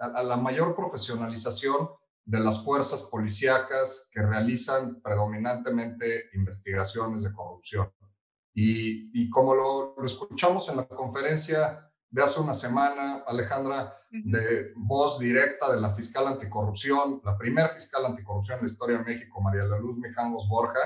a 0.00 0.22
la 0.22 0.36
mayor 0.36 0.74
profesionalización 0.74 1.88
de 2.24 2.40
las 2.40 2.64
fuerzas 2.64 3.04
policíacas 3.04 4.08
que 4.12 4.22
realizan 4.22 5.00
predominantemente 5.00 6.30
investigaciones 6.34 7.22
de 7.22 7.32
corrupción. 7.32 7.90
Y, 8.52 9.30
como 9.30 9.54
lo, 9.54 9.94
lo 9.96 10.04
escuchamos 10.04 10.68
en 10.68 10.78
la 10.78 10.86
conferencia 10.86 11.89
de 12.10 12.22
hace 12.22 12.40
una 12.40 12.54
semana, 12.54 13.22
Alejandra, 13.26 13.96
de 14.10 14.72
voz 14.76 15.18
directa 15.18 15.70
de 15.72 15.80
la 15.80 15.90
fiscal 15.90 16.26
anticorrupción, 16.26 17.20
la 17.24 17.38
primer 17.38 17.68
fiscal 17.68 18.04
anticorrupción 18.04 18.58
en 18.58 18.64
la 18.64 18.70
historia 18.70 18.98
de 18.98 19.04
México, 19.04 19.40
María 19.40 19.64
La 19.64 19.78
Luz 19.78 19.98
Mijangos 19.98 20.48
Borja, 20.48 20.80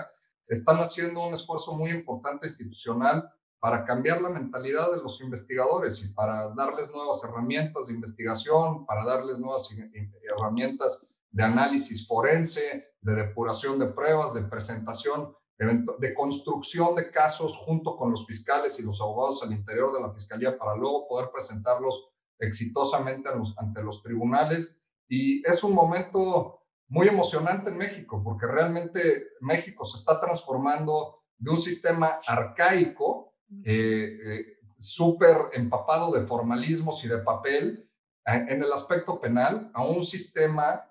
están 0.46 0.76
haciendo 0.76 1.26
un 1.26 1.32
esfuerzo 1.32 1.74
muy 1.74 1.90
importante 1.90 2.46
institucional 2.46 3.32
para 3.58 3.86
cambiar 3.86 4.20
la 4.20 4.28
mentalidad 4.28 4.90
de 4.90 4.98
los 4.98 5.22
investigadores 5.22 6.04
y 6.04 6.12
para 6.12 6.50
darles 6.54 6.90
nuevas 6.90 7.24
herramientas 7.24 7.86
de 7.86 7.94
investigación, 7.94 8.84
para 8.84 9.06
darles 9.06 9.38
nuevas 9.38 9.74
herramientas 10.22 11.08
de 11.30 11.42
análisis 11.42 12.06
forense, 12.06 12.92
de 13.00 13.14
depuración 13.14 13.78
de 13.78 13.86
pruebas, 13.86 14.34
de 14.34 14.42
presentación 14.42 15.34
de 15.56 16.14
construcción 16.14 16.94
de 16.96 17.10
casos 17.10 17.56
junto 17.56 17.96
con 17.96 18.10
los 18.10 18.26
fiscales 18.26 18.78
y 18.78 18.82
los 18.82 19.00
abogados 19.00 19.42
al 19.42 19.52
interior 19.52 19.92
de 19.92 20.00
la 20.00 20.12
fiscalía 20.12 20.58
para 20.58 20.74
luego 20.76 21.06
poder 21.06 21.30
presentarlos 21.32 22.10
exitosamente 22.38 23.28
ante 23.56 23.82
los 23.82 24.02
tribunales. 24.02 24.82
Y 25.08 25.48
es 25.48 25.62
un 25.62 25.74
momento 25.74 26.60
muy 26.88 27.08
emocionante 27.08 27.70
en 27.70 27.78
México, 27.78 28.22
porque 28.22 28.46
realmente 28.46 29.28
México 29.40 29.84
se 29.84 29.98
está 29.98 30.20
transformando 30.20 31.22
de 31.38 31.50
un 31.50 31.58
sistema 31.58 32.20
arcaico, 32.26 33.34
eh, 33.64 34.18
eh, 34.24 34.46
súper 34.78 35.36
empapado 35.52 36.12
de 36.12 36.26
formalismos 36.26 37.04
y 37.04 37.08
de 37.08 37.18
papel 37.18 37.88
en 38.26 38.62
el 38.62 38.72
aspecto 38.72 39.20
penal, 39.20 39.70
a 39.74 39.84
un 39.84 40.02
sistema 40.04 40.90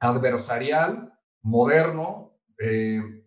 adversarial, 0.00 1.12
moderno, 1.42 2.38
eh, 2.58 3.21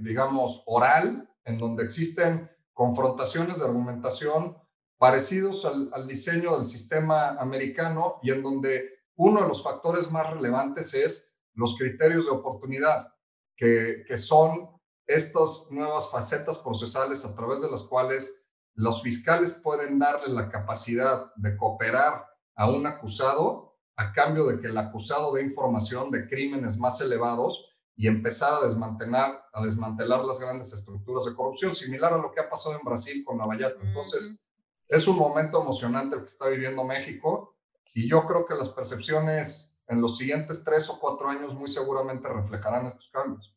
digamos, 0.00 0.62
oral, 0.66 1.28
en 1.44 1.58
donde 1.58 1.84
existen 1.84 2.50
confrontaciones 2.72 3.58
de 3.58 3.64
argumentación 3.64 4.56
parecidos 4.98 5.64
al, 5.64 5.90
al, 5.92 6.06
diseño 6.06 6.56
del 6.56 6.64
sistema 6.64 7.36
americano 7.38 8.18
y 8.22 8.30
en 8.32 8.42
donde 8.42 8.96
uno 9.16 9.42
de 9.42 9.48
los 9.48 9.62
factores 9.62 10.10
más 10.10 10.30
relevantes 10.30 10.94
es 10.94 11.36
los 11.54 11.76
criterios 11.76 12.26
de 12.26 12.32
oportunidad, 12.32 13.12
que, 13.56 14.04
que 14.06 14.16
son 14.16 14.68
estas 15.06 15.68
nuevas 15.70 16.10
facetas 16.10 16.58
procesales 16.58 17.24
a 17.24 17.34
través 17.34 17.62
de 17.62 17.70
las 17.70 17.84
cuales 17.84 18.46
los 18.74 19.02
fiscales 19.02 19.54
pueden 19.62 19.98
darle 19.98 20.32
la 20.32 20.50
capacidad 20.50 21.34
de 21.36 21.56
cooperar 21.56 22.26
a 22.56 22.70
un 22.70 22.86
acusado 22.86 23.78
a 23.96 24.12
cambio 24.12 24.46
de 24.46 24.60
que 24.60 24.66
el 24.66 24.76
acusado 24.76 25.32
dé 25.32 25.42
información 25.42 26.10
de 26.10 26.28
crímenes 26.28 26.76
más 26.76 27.00
elevados 27.00 27.75
y 27.96 28.08
empezar 28.08 28.54
a 28.54 28.64
desmantelar, 28.64 29.46
a 29.52 29.62
desmantelar 29.62 30.24
las 30.24 30.38
grandes 30.38 30.72
estructuras 30.72 31.24
de 31.24 31.34
corrupción, 31.34 31.74
similar 31.74 32.12
a 32.12 32.18
lo 32.18 32.30
que 32.30 32.40
ha 32.40 32.48
pasado 32.48 32.76
en 32.76 32.84
Brasil 32.84 33.24
con 33.24 33.38
Lavallato. 33.38 33.80
Entonces, 33.80 34.38
es 34.86 35.08
un 35.08 35.16
momento 35.16 35.60
emocionante 35.60 36.14
el 36.14 36.20
que 36.20 36.26
está 36.26 36.48
viviendo 36.48 36.84
México 36.84 37.56
y 37.94 38.08
yo 38.08 38.26
creo 38.26 38.44
que 38.44 38.54
las 38.54 38.68
percepciones 38.68 39.80
en 39.88 40.00
los 40.00 40.18
siguientes 40.18 40.62
tres 40.64 40.90
o 40.90 41.00
cuatro 41.00 41.28
años 41.28 41.54
muy 41.54 41.68
seguramente 41.68 42.28
reflejarán 42.28 42.86
estos 42.86 43.08
cambios. 43.08 43.54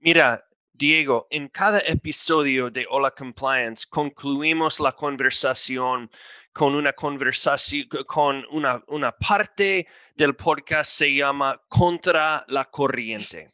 Mira, 0.00 0.44
Diego, 0.72 1.28
en 1.30 1.48
cada 1.48 1.78
episodio 1.78 2.68
de 2.68 2.84
Hola 2.90 3.12
Compliance 3.12 3.86
concluimos 3.88 4.80
la 4.80 4.90
conversación 4.92 6.10
con 6.54 6.76
una 6.76 6.92
conversación, 6.92 7.88
con 8.06 8.46
una, 8.52 8.80
una 8.86 9.10
parte 9.10 9.88
del 10.14 10.36
podcast 10.36 10.92
se 10.92 11.12
llama 11.12 11.60
Contra 11.68 12.44
la 12.46 12.64
Corriente. 12.66 13.52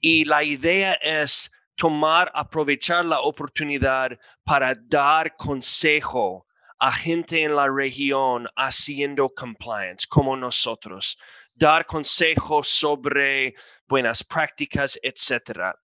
Y 0.00 0.24
la 0.24 0.42
idea 0.42 0.94
es 0.94 1.52
tomar, 1.76 2.32
aprovechar 2.34 3.04
la 3.04 3.20
oportunidad 3.20 4.18
para 4.44 4.74
dar 4.74 5.36
consejo 5.36 6.46
a 6.78 6.90
gente 6.90 7.42
en 7.42 7.54
la 7.54 7.68
región 7.68 8.48
haciendo 8.56 9.28
compliance 9.28 10.06
como 10.08 10.34
nosotros, 10.34 11.18
dar 11.54 11.84
consejos 11.84 12.66
sobre 12.66 13.54
buenas 13.86 14.24
prácticas, 14.24 14.98
etcétera. 15.02 15.76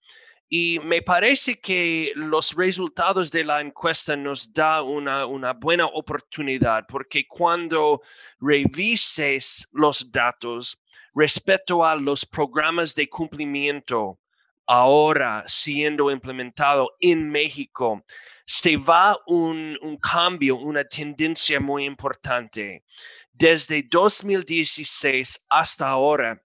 Y 0.48 0.78
me 0.82 1.02
parece 1.02 1.60
que 1.60 2.12
los 2.14 2.54
resultados 2.54 3.30
de 3.30 3.44
la 3.44 3.60
encuesta 3.60 4.16
nos 4.16 4.50
da 4.52 4.82
una, 4.82 5.26
una 5.26 5.52
buena 5.52 5.86
oportunidad 5.86 6.86
porque 6.88 7.26
cuando 7.26 8.00
revises 8.40 9.68
los 9.72 10.10
datos 10.10 10.80
respecto 11.14 11.84
a 11.84 11.94
los 11.96 12.24
programas 12.24 12.94
de 12.94 13.08
cumplimiento 13.10 14.18
ahora 14.66 15.44
siendo 15.46 16.10
implementado 16.10 16.96
en 17.00 17.28
México, 17.28 18.04
se 18.46 18.78
va 18.78 19.18
un, 19.26 19.78
un 19.82 19.98
cambio, 19.98 20.56
una 20.56 20.84
tendencia 20.84 21.60
muy 21.60 21.84
importante. 21.84 22.84
Desde 23.32 23.82
2016 23.82 25.46
hasta 25.50 25.88
ahora, 25.88 26.42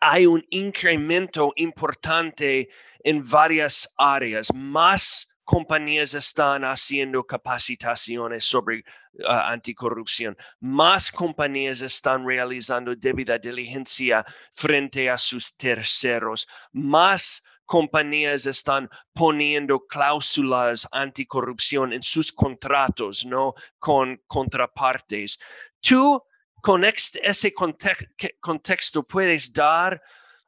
hay 0.00 0.26
un 0.26 0.44
incremento 0.50 1.52
importante 1.56 2.68
en 3.04 3.22
varias 3.28 3.92
áreas. 3.98 4.52
Más 4.54 5.28
compañías 5.44 6.14
están 6.14 6.64
haciendo 6.64 7.24
capacitaciones 7.24 8.44
sobre 8.44 8.84
ah, 9.26 9.52
anticorrupción. 9.52 10.36
Más 10.60 11.10
compañías 11.10 11.80
están 11.82 12.26
realizando 12.26 12.94
debida 12.94 13.38
diligencia 13.38 14.24
frente 14.52 15.10
a 15.10 15.18
sus 15.18 15.56
terceros. 15.56 16.46
Más 16.72 17.44
compañías 17.66 18.46
están 18.46 18.88
poniendo 19.12 19.80
cláusulas 19.86 20.88
anticorrupción 20.92 21.92
en 21.92 22.02
sus 22.02 22.32
contratos, 22.32 23.24
¿no? 23.24 23.54
Con 23.78 24.20
contrapartes. 24.26 25.38
Tú, 25.80 26.22
con 26.60 26.84
ese 26.84 27.52
contexto, 28.40 29.02
puedes 29.02 29.52
dar 29.52 30.00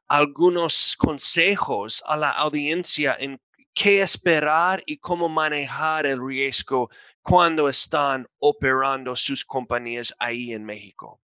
algunos 0.07 0.95
consejos 0.97 2.03
a 2.07 2.15
la 2.17 2.31
audiencia 2.31 3.15
en 3.19 3.39
qué 3.73 4.01
esperar 4.01 4.81
y 4.85 4.97
cómo 4.97 5.27
manejar 5.27 6.05
el 6.05 6.25
riesgo 6.25 6.89
cuando 7.21 7.67
están 7.67 8.27
operando 8.39 9.15
sus 9.15 9.43
compañías 9.43 10.15
ahí 10.19 10.53
en 10.53 10.63
México. 10.63 11.19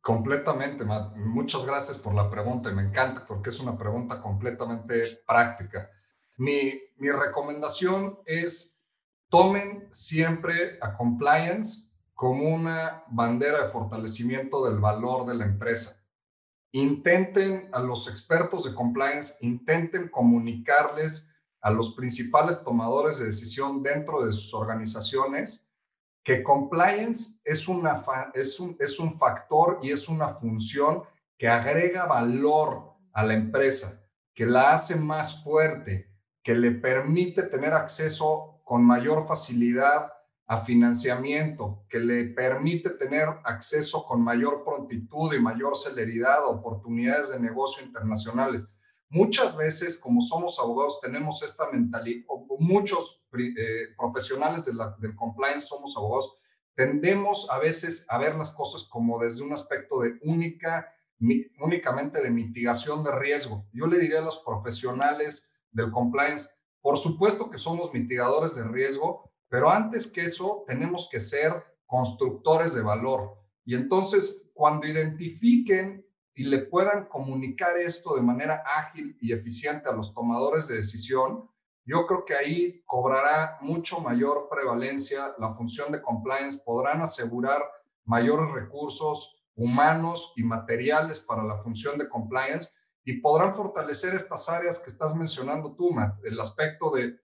Completamente, 0.00 0.84
Matt. 0.84 1.14
Muchas 1.14 1.64
gracias 1.64 1.98
por 1.98 2.12
la 2.14 2.28
pregunta 2.28 2.70
y 2.70 2.74
me 2.74 2.82
encanta 2.82 3.24
porque 3.24 3.50
es 3.50 3.60
una 3.60 3.78
pregunta 3.78 4.20
completamente 4.20 5.04
práctica. 5.24 5.88
Mi, 6.38 6.72
mi 6.96 7.10
recomendación 7.10 8.18
es 8.26 8.82
tomen 9.28 9.86
siempre 9.92 10.78
a 10.80 10.96
compliance 10.96 11.92
como 12.14 12.48
una 12.48 13.04
bandera 13.08 13.62
de 13.62 13.70
fortalecimiento 13.70 14.64
del 14.68 14.80
valor 14.80 15.24
de 15.24 15.34
la 15.34 15.44
empresa 15.44 16.01
intenten 16.72 17.68
a 17.72 17.80
los 17.80 18.08
expertos 18.08 18.64
de 18.64 18.74
compliance, 18.74 19.44
intenten 19.44 20.08
comunicarles 20.08 21.34
a 21.60 21.70
los 21.70 21.94
principales 21.94 22.64
tomadores 22.64 23.18
de 23.18 23.26
decisión 23.26 23.82
dentro 23.82 24.24
de 24.24 24.32
sus 24.32 24.52
organizaciones 24.54 25.72
que 26.22 26.42
compliance 26.42 27.40
es, 27.44 27.68
una 27.68 28.02
es, 28.34 28.60
un, 28.60 28.76
es 28.78 29.00
un 29.00 29.18
factor 29.18 29.80
y 29.82 29.90
es 29.90 30.08
una 30.08 30.28
función 30.28 31.02
que 31.36 31.48
agrega 31.48 32.06
valor 32.06 32.94
a 33.12 33.24
la 33.24 33.34
empresa, 33.34 34.08
que 34.34 34.46
la 34.46 34.72
hace 34.72 34.96
más 34.96 35.42
fuerte, 35.42 36.08
que 36.42 36.54
le 36.54 36.72
permite 36.72 37.42
tener 37.42 37.74
acceso 37.74 38.60
con 38.64 38.84
mayor 38.84 39.26
facilidad 39.26 40.12
a 40.52 40.58
financiamiento 40.58 41.86
que 41.88 41.98
le 41.98 42.24
permite 42.24 42.90
tener 42.90 43.26
acceso 43.42 44.04
con 44.04 44.22
mayor 44.22 44.62
prontitud 44.62 45.32
y 45.32 45.40
mayor 45.40 45.74
celeridad 45.74 46.44
a 46.44 46.48
oportunidades 46.48 47.30
de 47.30 47.40
negocio 47.40 47.82
internacionales. 47.82 48.68
Muchas 49.08 49.56
veces, 49.56 49.96
como 49.96 50.20
somos 50.20 50.58
abogados, 50.58 51.00
tenemos 51.00 51.42
esta 51.42 51.70
mentalidad, 51.70 52.26
muchos 52.58 53.26
eh, 53.32 53.94
profesionales 53.96 54.66
de 54.66 54.74
la, 54.74 54.94
del 54.98 55.16
compliance 55.16 55.68
somos 55.68 55.96
abogados, 55.96 56.36
tendemos 56.74 57.48
a 57.50 57.58
veces 57.58 58.04
a 58.10 58.18
ver 58.18 58.34
las 58.34 58.54
cosas 58.54 58.86
como 58.90 59.18
desde 59.18 59.44
un 59.44 59.54
aspecto 59.54 60.00
de 60.00 60.18
única, 60.20 60.86
únicamente 61.60 62.20
de 62.20 62.30
mitigación 62.30 63.02
de 63.02 63.18
riesgo. 63.18 63.66
Yo 63.72 63.86
le 63.86 63.98
diría 63.98 64.18
a 64.18 64.22
los 64.22 64.40
profesionales 64.40 65.56
del 65.70 65.90
compliance, 65.90 66.50
por 66.82 66.98
supuesto 66.98 67.48
que 67.48 67.56
somos 67.56 67.94
mitigadores 67.94 68.56
de 68.56 68.68
riesgo, 68.68 69.31
pero 69.52 69.68
antes 69.68 70.10
que 70.10 70.24
eso, 70.24 70.64
tenemos 70.66 71.10
que 71.12 71.20
ser 71.20 71.52
constructores 71.84 72.72
de 72.72 72.80
valor. 72.80 73.36
Y 73.66 73.74
entonces, 73.74 74.50
cuando 74.54 74.86
identifiquen 74.86 76.06
y 76.32 76.44
le 76.44 76.60
puedan 76.60 77.04
comunicar 77.04 77.76
esto 77.76 78.16
de 78.16 78.22
manera 78.22 78.62
ágil 78.64 79.14
y 79.20 79.30
eficiente 79.30 79.90
a 79.90 79.92
los 79.92 80.14
tomadores 80.14 80.68
de 80.68 80.76
decisión, 80.76 81.50
yo 81.84 82.06
creo 82.06 82.24
que 82.24 82.34
ahí 82.34 82.82
cobrará 82.86 83.58
mucho 83.60 84.00
mayor 84.00 84.48
prevalencia 84.50 85.34
la 85.38 85.50
función 85.50 85.92
de 85.92 86.00
compliance, 86.00 86.62
podrán 86.64 87.02
asegurar 87.02 87.60
mayores 88.06 88.50
recursos 88.54 89.44
humanos 89.54 90.32
y 90.34 90.44
materiales 90.44 91.20
para 91.20 91.44
la 91.44 91.58
función 91.58 91.98
de 91.98 92.08
compliance 92.08 92.70
y 93.04 93.20
podrán 93.20 93.54
fortalecer 93.54 94.14
estas 94.14 94.48
áreas 94.48 94.78
que 94.78 94.88
estás 94.88 95.14
mencionando 95.14 95.74
tú, 95.74 95.90
Matt, 95.90 96.24
el 96.24 96.40
aspecto 96.40 96.90
de 96.90 97.20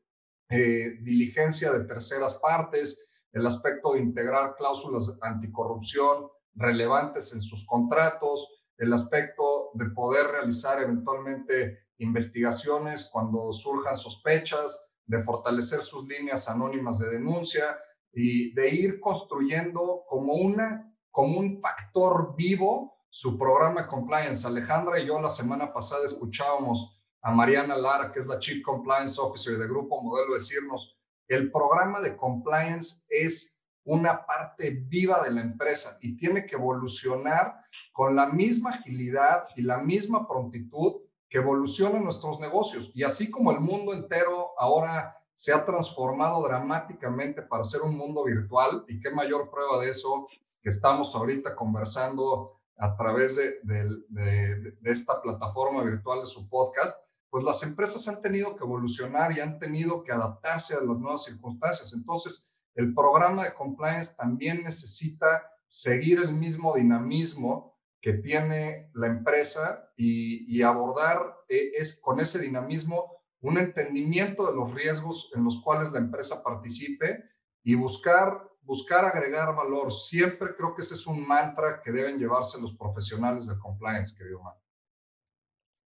eh, 0.50 0.98
diligencia 1.02 1.72
de 1.72 1.84
terceras 1.84 2.40
partes, 2.42 3.08
el 3.32 3.46
aspecto 3.46 3.92
de 3.92 4.00
integrar 4.00 4.54
cláusulas 4.56 5.18
anticorrupción 5.20 6.28
relevantes 6.54 7.32
en 7.34 7.40
sus 7.40 7.66
contratos, 7.66 8.48
el 8.78 8.92
aspecto 8.92 9.70
de 9.74 9.87
poder 9.90 10.26
realizar 10.28 10.82
eventualmente 10.82 11.88
investigaciones 11.98 13.11
cuando 13.12 13.52
surjan 13.52 13.96
sospechas, 13.96 14.90
de 15.06 15.22
fortalecer 15.22 15.82
sus 15.82 16.06
líneas 16.06 16.48
anónimas 16.48 16.98
de 16.98 17.11
denuncia 17.11 17.78
y 18.12 18.54
de 18.54 18.68
ir 18.68 19.00
construyendo 19.00 20.04
como, 20.06 20.34
una, 20.34 20.94
como 21.11 21.40
un 21.40 21.61
factor 21.61 22.34
vivo 22.37 22.94
su 23.11 23.38
programa 23.38 23.87
compliance. 23.87 24.46
Alejandra 24.46 25.00
y 25.00 25.06
yo 25.06 25.20
la 25.20 25.28
semana 25.28 25.72
pasada 25.72 26.04
escuchábamos 26.04 26.97
a 27.22 27.31
Mariana 27.31 27.76
Lara, 27.76 28.12
que 28.12 28.20
es 28.20 28.26
la 28.26 28.38
Chief 28.38 28.62
Compliance 28.62 29.20
Officer 29.20 29.59
de 29.59 29.66
Grupo 29.66 30.02
Modelo, 30.02 30.35
decirnos, 30.35 30.96
el 31.26 31.50
programa 31.50 32.00
de 32.00 32.16
compliance 32.16 33.07
es 33.11 33.62
una 33.85 34.26
parte 34.26 34.70
viva 34.87 35.22
de 35.22 35.31
la 35.31 35.40
empresa 35.40 35.98
y 36.00 36.16
tiene 36.16 36.44
que 36.46 36.57
evolucionar 36.57 37.62
con 37.92 38.14
la 38.14 38.26
misma 38.26 38.70
agilidad 38.70 39.44
y 39.57 39.62
la 39.62 39.78
misma 39.78 40.28
prontitud 40.28 41.02
que 41.28 41.38
evolucionan 41.38 42.04
nuestros 42.04 42.40
negocios. 42.40 42.90
Y 42.94 43.02
así 43.02 43.31
como 43.31 43.50
el 43.50 43.61
mundo 43.61 43.92
entero 43.92 44.50
ahora 44.59 45.16
se 45.35 45.52
ha 45.52 45.64
transformado 45.64 46.42
dramáticamente 46.42 47.42
para 47.42 47.64
ser 47.64 47.83
un 47.83 47.96
mundo 47.96 48.24
virtual, 48.24 48.85
y 48.88 48.98
qué 48.98 49.11
mayor 49.11 49.50
prueba 49.50 49.78
de 49.78 49.90
eso 49.90 50.26
que 50.61 50.68
estamos 50.68 51.14
ahorita 51.14 51.54
conversando 51.54 52.59
a 52.76 52.96
través 52.96 53.37
de, 53.37 53.61
de, 54.09 54.74
esta 54.85 55.20
plataforma 55.22 55.83
virtual 55.83 56.20
de 56.20 56.26
su 56.26 56.48
podcast, 56.48 57.08
pues 57.31 57.45
las 57.45 57.62
empresas 57.62 58.07
han 58.09 58.21
tenido 58.21 58.57
que 58.57 58.64
evolucionar 58.64 59.33
y 59.33 59.41
han 59.41 59.59
tenido 59.59 60.03
que 60.03 60.12
adaptarse 60.12 60.75
a 60.75 60.81
las 60.81 60.99
nuevas 60.99 61.25
circunstancias. 61.25 61.93
Entonces, 61.95 62.55
el 62.75 62.95
programa 62.95 63.45
de 63.45 63.55
compliance 63.55 64.17
también 64.17 64.62
necesita 64.62 65.43
seguir 65.67 66.21
el 66.21 66.33
mismo 66.33 66.75
dinamismo 66.75 67.79
que 68.01 68.14
tiene 68.14 68.91
la 68.95 69.09
empresa 69.09 69.91
y, 69.97 70.62
abordar 70.62 71.19
eh, 71.49 71.73
es, 71.77 72.01
con 72.01 72.21
ese 72.21 72.38
dinamismo 72.38 73.19
un 73.41 73.59
entendimiento 73.59 74.47
de 74.47 74.55
los 74.55 74.73
riesgos 74.73 75.31
en 75.35 75.45
los 75.45 75.62
cuales 75.62 75.93
la 75.93 75.99
empresa 75.99 76.43
participe 76.43 77.25
y 77.62 77.75
buscar, 77.75 78.49
buscar 78.62 79.05
agregar 79.05 79.55
valor. 79.55 79.93
Siempre 79.93 80.55
creo 80.57 80.75
que 80.75 80.83
ese 80.83 80.95
es 80.95 81.07
un 81.07 81.27
mantra 81.27 81.81
que 81.83 81.93
deben 81.93 82.19
llevarse 82.19 82.61
los 82.61 82.77
profesionales 82.77 83.47
de 83.47 83.59
compliance, 83.59 84.17
querido 84.17 84.43
Marco. 84.43 84.67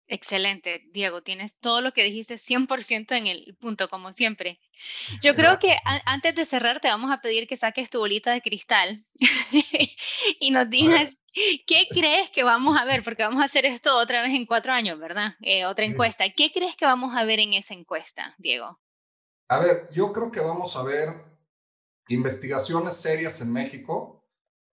Excelente, 0.08 0.82
Diego, 0.92 1.22
tienes 1.22 1.58
todo 1.58 1.80
lo 1.80 1.92
que 1.92 2.04
dijiste 2.04 2.34
100% 2.34 3.16
en 3.16 3.26
el 3.26 3.56
punto, 3.58 3.88
como 3.88 4.12
siempre. 4.12 4.60
Yo 5.22 5.34
creo 5.34 5.58
que 5.58 5.76
antes 6.04 6.34
de 6.34 6.44
cerrar 6.44 6.80
te 6.80 6.88
vamos 6.88 7.10
a 7.10 7.20
pedir 7.20 7.46
que 7.46 7.56
saques 7.56 7.88
tu 7.88 8.00
bolita 8.00 8.32
de 8.32 8.42
cristal 8.42 9.06
y 10.40 10.50
nos 10.50 10.68
digas 10.68 11.18
qué 11.66 11.86
crees 11.90 12.30
que 12.30 12.42
vamos 12.42 12.76
a 12.76 12.84
ver, 12.84 13.02
porque 13.02 13.22
vamos 13.22 13.40
a 13.40 13.46
hacer 13.46 13.64
esto 13.64 13.96
otra 13.96 14.22
vez 14.22 14.34
en 14.34 14.44
cuatro 14.44 14.72
años, 14.72 14.98
¿verdad? 14.98 15.34
Eh, 15.40 15.64
otra 15.64 15.84
encuesta. 15.84 16.28
¿Qué 16.28 16.52
crees 16.52 16.76
que 16.76 16.84
vamos 16.84 17.16
a 17.16 17.24
ver 17.24 17.40
en 17.40 17.54
esa 17.54 17.74
encuesta, 17.74 18.34
Diego? 18.38 18.78
A 19.48 19.60
ver, 19.60 19.88
yo 19.92 20.12
creo 20.12 20.30
que 20.30 20.40
vamos 20.40 20.76
a 20.76 20.82
ver 20.82 21.14
investigaciones 22.08 22.96
serias 22.96 23.40
en 23.40 23.52
México 23.52 24.21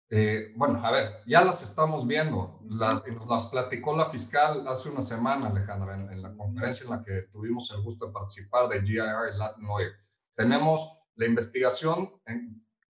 eh, 0.09 0.53
bueno, 0.55 0.81
a 0.85 0.93
ver, 0.93 1.11
ya 1.27 1.45
las 1.45 1.63
estamos 1.63 2.07
viendo. 2.07 2.61
Las, 2.69 3.05
nos 3.07 3.27
las 3.27 3.47
platicó 3.47 3.97
la 3.97 4.05
fiscal 4.07 4.67
hace 4.69 4.89
una 4.89 5.03
semana, 5.03 5.49
Alejandra, 5.49 5.95
en, 5.95 6.23
la 6.23 6.35
conferencia 6.35 6.85
en 6.85 6.91
la 6.91 7.03
que 7.03 7.23
tuvimos 7.33 7.71
el 7.73 7.83
gusto 7.83 8.07
de 8.07 8.13
participar 8.13 8.69
de 8.69 8.83
GIR 8.83 9.35
y 9.35 9.37
Latin 9.37 9.67
Lawyer. 9.67 9.93
Tenemos 10.35 10.93
la 11.17 11.27
investigación 11.27 12.13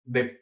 de 0.04 0.40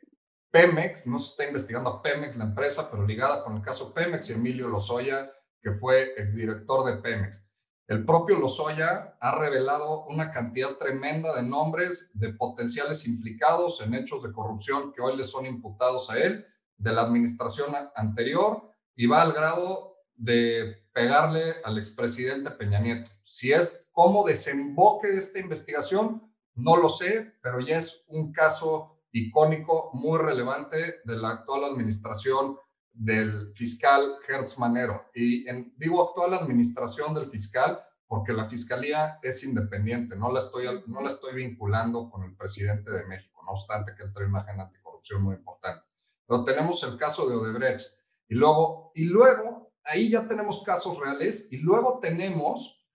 Pemex, 0.52 1.06
no 1.06 1.18
se 1.18 1.30
está 1.30 1.46
investigando 1.46 1.90
a 1.90 2.02
Pemex, 2.02 2.36
la 2.36 2.44
empresa, 2.44 2.88
pero 2.90 3.04
ligada 3.04 3.42
con 3.42 3.56
el 3.56 3.62
caso 3.62 3.92
Pemex 3.92 4.30
y 4.30 4.34
Emilio 4.34 4.68
Lozoya, 4.68 5.30
que 5.60 5.72
fue 5.72 6.12
exdirector 6.16 6.84
de 6.84 7.00
Pemex. 7.00 7.48
El 7.88 8.04
propio 8.04 8.38
Lozoya 8.38 9.16
ha 9.20 9.38
revelado 9.38 10.04
una 10.06 10.30
cantidad 10.30 10.76
tremenda 10.76 11.34
de 11.34 11.42
nombres 11.42 12.12
de 12.14 12.32
potenciales 12.32 13.08
implicados 13.08 13.80
en 13.80 13.94
hechos 13.94 14.22
de 14.22 14.32
corrupción 14.32 14.92
que 14.92 15.02
hoy 15.02 15.16
le 15.16 15.24
son 15.24 15.46
imputados 15.46 16.08
a 16.10 16.18
él 16.18 16.46
de 16.80 16.92
la 16.92 17.02
administración 17.02 17.74
anterior 17.94 18.70
y 18.96 19.06
va 19.06 19.22
al 19.22 19.32
grado 19.32 19.96
de 20.16 20.88
pegarle 20.92 21.56
al 21.64 21.78
expresidente 21.78 22.50
Peña 22.50 22.80
Nieto. 22.80 23.10
Si 23.22 23.52
es 23.52 23.88
cómo 23.92 24.24
desemboque 24.24 25.08
esta 25.16 25.38
investigación, 25.38 26.22
no 26.54 26.76
lo 26.76 26.88
sé, 26.88 27.34
pero 27.42 27.60
ya 27.60 27.78
es 27.78 28.04
un 28.08 28.32
caso 28.32 29.02
icónico 29.12 29.90
muy 29.94 30.18
relevante 30.18 30.96
de 31.04 31.16
la 31.16 31.30
actual 31.30 31.64
administración 31.64 32.56
del 32.92 33.52
fiscal 33.54 34.16
Hertz 34.26 34.58
Manero. 34.58 35.06
Y 35.14 35.48
en, 35.48 35.72
digo 35.76 36.08
actual 36.08 36.34
administración 36.34 37.14
del 37.14 37.30
fiscal 37.30 37.78
porque 38.06 38.32
la 38.32 38.44
fiscalía 38.44 39.18
es 39.22 39.44
independiente, 39.44 40.16
no 40.16 40.32
la, 40.32 40.40
estoy, 40.40 40.66
no 40.86 41.00
la 41.00 41.08
estoy 41.08 41.34
vinculando 41.34 42.10
con 42.10 42.24
el 42.24 42.34
presidente 42.34 42.90
de 42.90 43.06
México, 43.06 43.40
no 43.44 43.52
obstante 43.52 43.92
que 43.96 44.02
él 44.02 44.12
trae 44.12 44.26
una 44.26 44.40
agenda 44.40 44.64
anticorrupción 44.64 45.22
muy 45.22 45.36
importante. 45.36 45.89
Pero 46.30 46.44
tenemos 46.44 46.80
el 46.84 46.96
caso 46.96 47.28
de 47.28 47.34
Odebrecht. 47.34 47.98
Y 48.28 48.36
luego, 48.36 48.92
y 48.94 49.06
luego, 49.06 49.72
ahí 49.82 50.10
ya 50.10 50.28
tenemos 50.28 50.62
casos 50.62 50.96
reales. 50.96 51.52
Y 51.52 51.56
luego 51.56 51.98
tenemos 52.00 52.86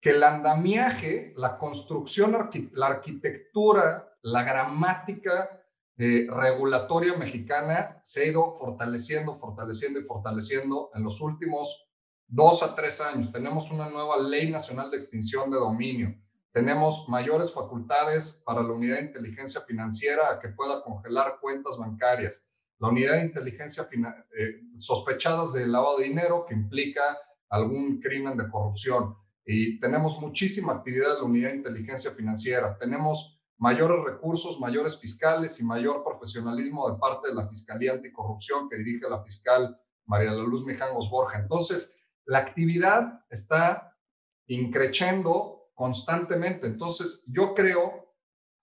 que 0.00 0.10
el 0.10 0.24
andamiaje, 0.24 1.32
la 1.36 1.56
construcción, 1.56 2.36
la 2.72 2.86
arquitectura, 2.88 4.18
la 4.22 4.42
gramática 4.42 5.62
eh, 5.98 6.26
regulatoria 6.28 7.16
mexicana 7.16 8.00
se 8.02 8.22
ha 8.22 8.26
ido 8.26 8.56
fortaleciendo, 8.56 9.34
fortaleciendo 9.34 10.00
y 10.00 10.02
fortaleciendo 10.02 10.90
en 10.92 11.04
los 11.04 11.20
últimos 11.20 11.92
dos 12.26 12.64
a 12.64 12.74
tres 12.74 13.00
años. 13.00 13.30
Tenemos 13.30 13.70
una 13.70 13.88
nueva 13.88 14.18
ley 14.18 14.50
nacional 14.50 14.90
de 14.90 14.96
extinción 14.96 15.48
de 15.48 15.58
dominio. 15.58 16.20
Tenemos 16.50 17.08
mayores 17.08 17.54
facultades 17.54 18.42
para 18.44 18.64
la 18.64 18.72
unidad 18.72 18.96
de 18.96 19.02
inteligencia 19.02 19.60
financiera 19.60 20.32
a 20.32 20.40
que 20.40 20.48
pueda 20.48 20.82
congelar 20.82 21.38
cuentas 21.40 21.76
bancarias 21.78 22.49
la 22.80 22.88
unidad 22.88 23.16
de 23.16 23.26
inteligencia 23.26 23.86
eh, 23.92 24.62
sospechadas 24.78 25.52
de 25.52 25.66
lavado 25.66 25.98
de 25.98 26.04
dinero 26.04 26.46
que 26.48 26.54
implica 26.54 27.02
algún 27.50 28.00
crimen 28.00 28.36
de 28.38 28.48
corrupción. 28.48 29.16
Y 29.44 29.78
tenemos 29.78 30.20
muchísima 30.20 30.72
actividad 30.72 31.12
en 31.12 31.18
la 31.18 31.24
unidad 31.24 31.50
de 31.50 31.56
inteligencia 31.56 32.10
financiera. 32.12 32.78
Tenemos 32.78 33.38
mayores 33.58 33.98
recursos, 34.04 34.58
mayores 34.58 34.98
fiscales 34.98 35.60
y 35.60 35.64
mayor 35.64 36.02
profesionalismo 36.02 36.90
de 36.90 36.98
parte 36.98 37.28
de 37.28 37.34
la 37.34 37.46
Fiscalía 37.46 37.92
Anticorrupción 37.92 38.68
que 38.70 38.78
dirige 38.78 39.08
la 39.10 39.22
fiscal 39.22 39.78
María 40.06 40.30
de 40.30 40.38
la 40.38 40.44
Luz 40.44 40.64
Mijangos 40.64 41.10
Borja. 41.10 41.38
Entonces, 41.38 42.02
la 42.24 42.38
actividad 42.38 43.24
está 43.28 43.98
increciendo 44.46 45.70
constantemente. 45.74 46.66
Entonces, 46.66 47.24
yo 47.26 47.52
creo 47.52 48.14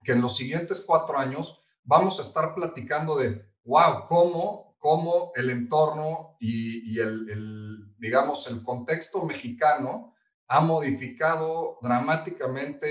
que 0.03 0.13
en 0.13 0.21
los 0.21 0.35
siguientes 0.35 0.83
cuatro 0.87 1.19
años 1.19 1.61
vamos 1.83 2.17
a 2.17 2.23
estar 2.23 2.55
platicando 2.55 3.15
de 3.17 3.45
wow, 3.67 4.07
cómo, 4.07 4.77
cómo 4.79 5.31
el 5.35 5.49
entorno 5.49 6.37
y, 6.39 6.97
el, 6.99 7.93
digamos, 7.99 8.49
el 8.49 8.63
contexto 8.63 9.23
mexicano 9.25 10.15
ha 10.47 10.61
modificado 10.61 11.77
dramáticamente 11.81 12.87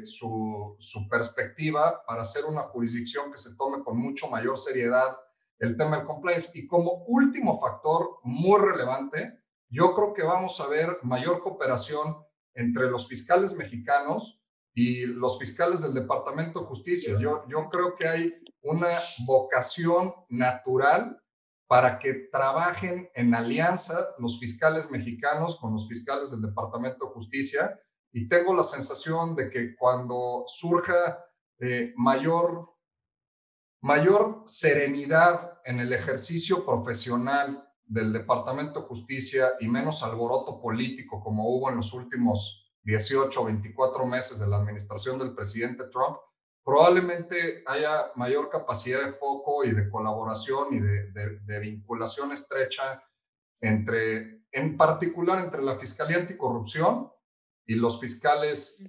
eh, 0.00 0.06
su, 0.06 0.74
su, 0.78 1.06
perspectiva 1.06 2.02
para 2.06 2.24
ser 2.24 2.46
una 2.46 2.62
jurisdicción 2.62 3.30
que 3.30 3.36
se 3.36 3.54
tome 3.56 3.84
con 3.84 3.98
mucho 3.98 4.28
mayor 4.28 4.56
seriedad 4.56 5.14
el 5.58 5.76
tema 5.76 5.98
del 5.98 6.06
compliance. 6.06 6.58
Y 6.58 6.66
como 6.66 7.04
último 7.06 7.60
factor 7.60 8.20
muy 8.22 8.58
relevante, 8.58 9.42
yo 9.68 9.94
creo 9.94 10.14
que 10.14 10.22
vamos 10.22 10.58
a 10.62 10.68
ver 10.68 10.96
mayor 11.02 11.42
cooperación 11.42 12.16
entre 12.54 12.90
los 12.90 13.06
fiscales 13.06 13.52
mexicanos 13.52 14.42
y 14.72 15.04
los 15.04 15.38
fiscales 15.38 15.82
del 15.82 15.92
Departamento 15.92 16.60
de 16.60 16.66
Justicia. 16.66 17.18
Yo, 17.20 17.44
yo 17.48 17.68
creo 17.68 17.94
que 17.96 18.08
hay 18.08 18.32
una 18.62 18.88
vocación 19.26 20.14
natural 20.28 21.22
para 21.68 21.98
que 21.98 22.14
trabajen 22.32 23.10
en 23.14 23.34
alianza 23.34 23.98
los 24.18 24.40
fiscales 24.40 24.90
mexicanos 24.90 25.58
con 25.58 25.72
los 25.72 25.86
fiscales 25.86 26.30
del 26.30 26.42
Departamento 26.42 27.06
de 27.06 27.12
Justicia. 27.12 27.78
Y 28.10 28.26
tengo 28.26 28.54
la 28.54 28.64
sensación 28.64 29.36
de 29.36 29.50
que 29.50 29.76
cuando 29.76 30.44
surja 30.46 31.24
eh, 31.60 31.92
mayor, 31.96 32.74
mayor 33.82 34.42
serenidad 34.46 35.60
en 35.64 35.80
el 35.80 35.92
ejercicio 35.92 36.64
profesional 36.64 37.68
del 37.84 38.12
Departamento 38.12 38.80
de 38.80 38.86
Justicia 38.86 39.52
y 39.60 39.68
menos 39.68 40.02
alboroto 40.02 40.60
político 40.60 41.22
como 41.22 41.48
hubo 41.48 41.70
en 41.70 41.76
los 41.76 41.92
últimos 41.92 42.66
18 42.82 43.40
o 43.40 43.44
24 43.44 44.06
meses 44.06 44.40
de 44.40 44.46
la 44.46 44.56
administración 44.56 45.18
del 45.18 45.34
presidente 45.34 45.84
Trump, 45.90 46.16
probablemente 46.68 47.62
haya 47.64 48.12
mayor 48.16 48.50
capacidad 48.50 49.02
de 49.02 49.12
foco 49.12 49.64
y 49.64 49.70
de 49.70 49.88
colaboración 49.88 50.74
y 50.74 50.80
de, 50.80 51.58
vinculación 51.60 52.30
estrecha 52.30 53.02
entre, 53.58 54.42
en 54.52 54.76
particular 54.76 55.38
entre 55.38 55.62
la 55.62 55.78
Fiscalía 55.78 56.18
Anticorrupción 56.18 57.10
y 57.64 57.74
los 57.76 57.98
fiscales 57.98 58.84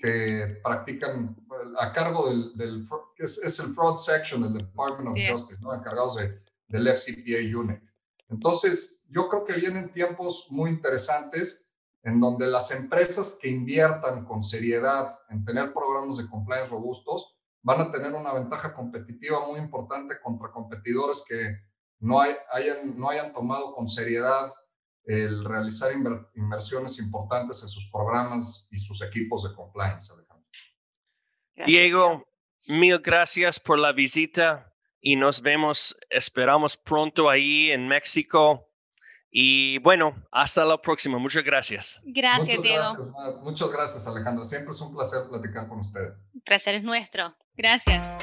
que 0.00 0.58
practican 0.60 1.36
a 1.78 1.92
cargo 1.92 2.26
del, 2.26 2.56
del 2.56 2.82
que 3.14 3.22
es, 3.22 3.60
el 3.60 3.74
fraud 3.74 3.94
section 3.94 4.42
del 4.42 4.66
Department 4.66 5.10
of 5.10 5.30
Justice, 5.30 5.62
¿no? 5.62 5.72
encargados 5.72 6.16
de, 6.16 6.42
del 6.66 6.88
FCPA 6.88 7.56
unit. 7.56 7.80
Entonces, 8.28 9.06
yo 9.08 9.28
creo 9.28 9.44
que 9.44 9.52
vienen 9.52 9.92
tiempos 9.92 10.48
muy 10.50 10.70
interesantes 10.70 11.69
en 12.02 12.20
donde 12.20 12.46
las 12.46 12.70
empresas 12.70 13.38
que 13.40 13.48
inviertan 13.48 14.24
con 14.24 14.42
seriedad 14.42 15.18
en 15.28 15.44
tener 15.44 15.72
programas 15.72 16.16
de 16.16 16.28
compliance 16.28 16.70
robustos 16.70 17.36
van 17.62 17.80
a 17.80 17.90
tener 17.90 18.14
una 18.14 18.32
ventaja 18.32 18.74
competitiva 18.74 19.46
muy 19.46 19.58
importante 19.58 20.18
contra 20.22 20.50
competidores 20.50 21.24
que 21.28 21.58
no, 21.98 22.20
hay, 22.20 22.34
hayan, 22.52 22.98
no 22.98 23.10
hayan 23.10 23.32
tomado 23.32 23.74
con 23.74 23.86
seriedad 23.86 24.50
el 25.04 25.44
realizar 25.44 25.92
inversiones 26.34 26.98
importantes 26.98 27.62
en 27.62 27.68
sus 27.68 27.90
programas 27.90 28.68
y 28.70 28.78
sus 28.78 29.02
equipos 29.02 29.44
de 29.44 29.54
compliance, 29.54 30.12
Alejandro. 30.12 30.48
Diego, 31.66 32.24
mil 32.68 32.98
gracias 33.00 33.60
por 33.60 33.78
la 33.78 33.92
visita 33.92 34.72
y 35.00 35.16
nos 35.16 35.42
vemos, 35.42 35.98
esperamos 36.08 36.76
pronto 36.76 37.28
ahí 37.28 37.70
en 37.70 37.88
México. 37.88 38.69
Y 39.30 39.78
bueno, 39.78 40.14
hasta 40.32 40.64
la 40.64 40.80
próxima. 40.80 41.18
Muchas 41.18 41.44
gracias. 41.44 42.00
Gracias, 42.04 42.60
Diego. 42.62 42.84
Muchas 43.42 43.70
gracias, 43.70 44.06
Alejandro. 44.06 44.44
Siempre 44.44 44.72
es 44.72 44.80
un 44.80 44.94
placer 44.94 45.22
platicar 45.28 45.68
con 45.68 45.80
ustedes. 45.80 46.24
El 46.34 46.40
placer 46.42 46.74
es 46.74 46.82
nuestro. 46.82 47.34
Gracias. 47.56 48.16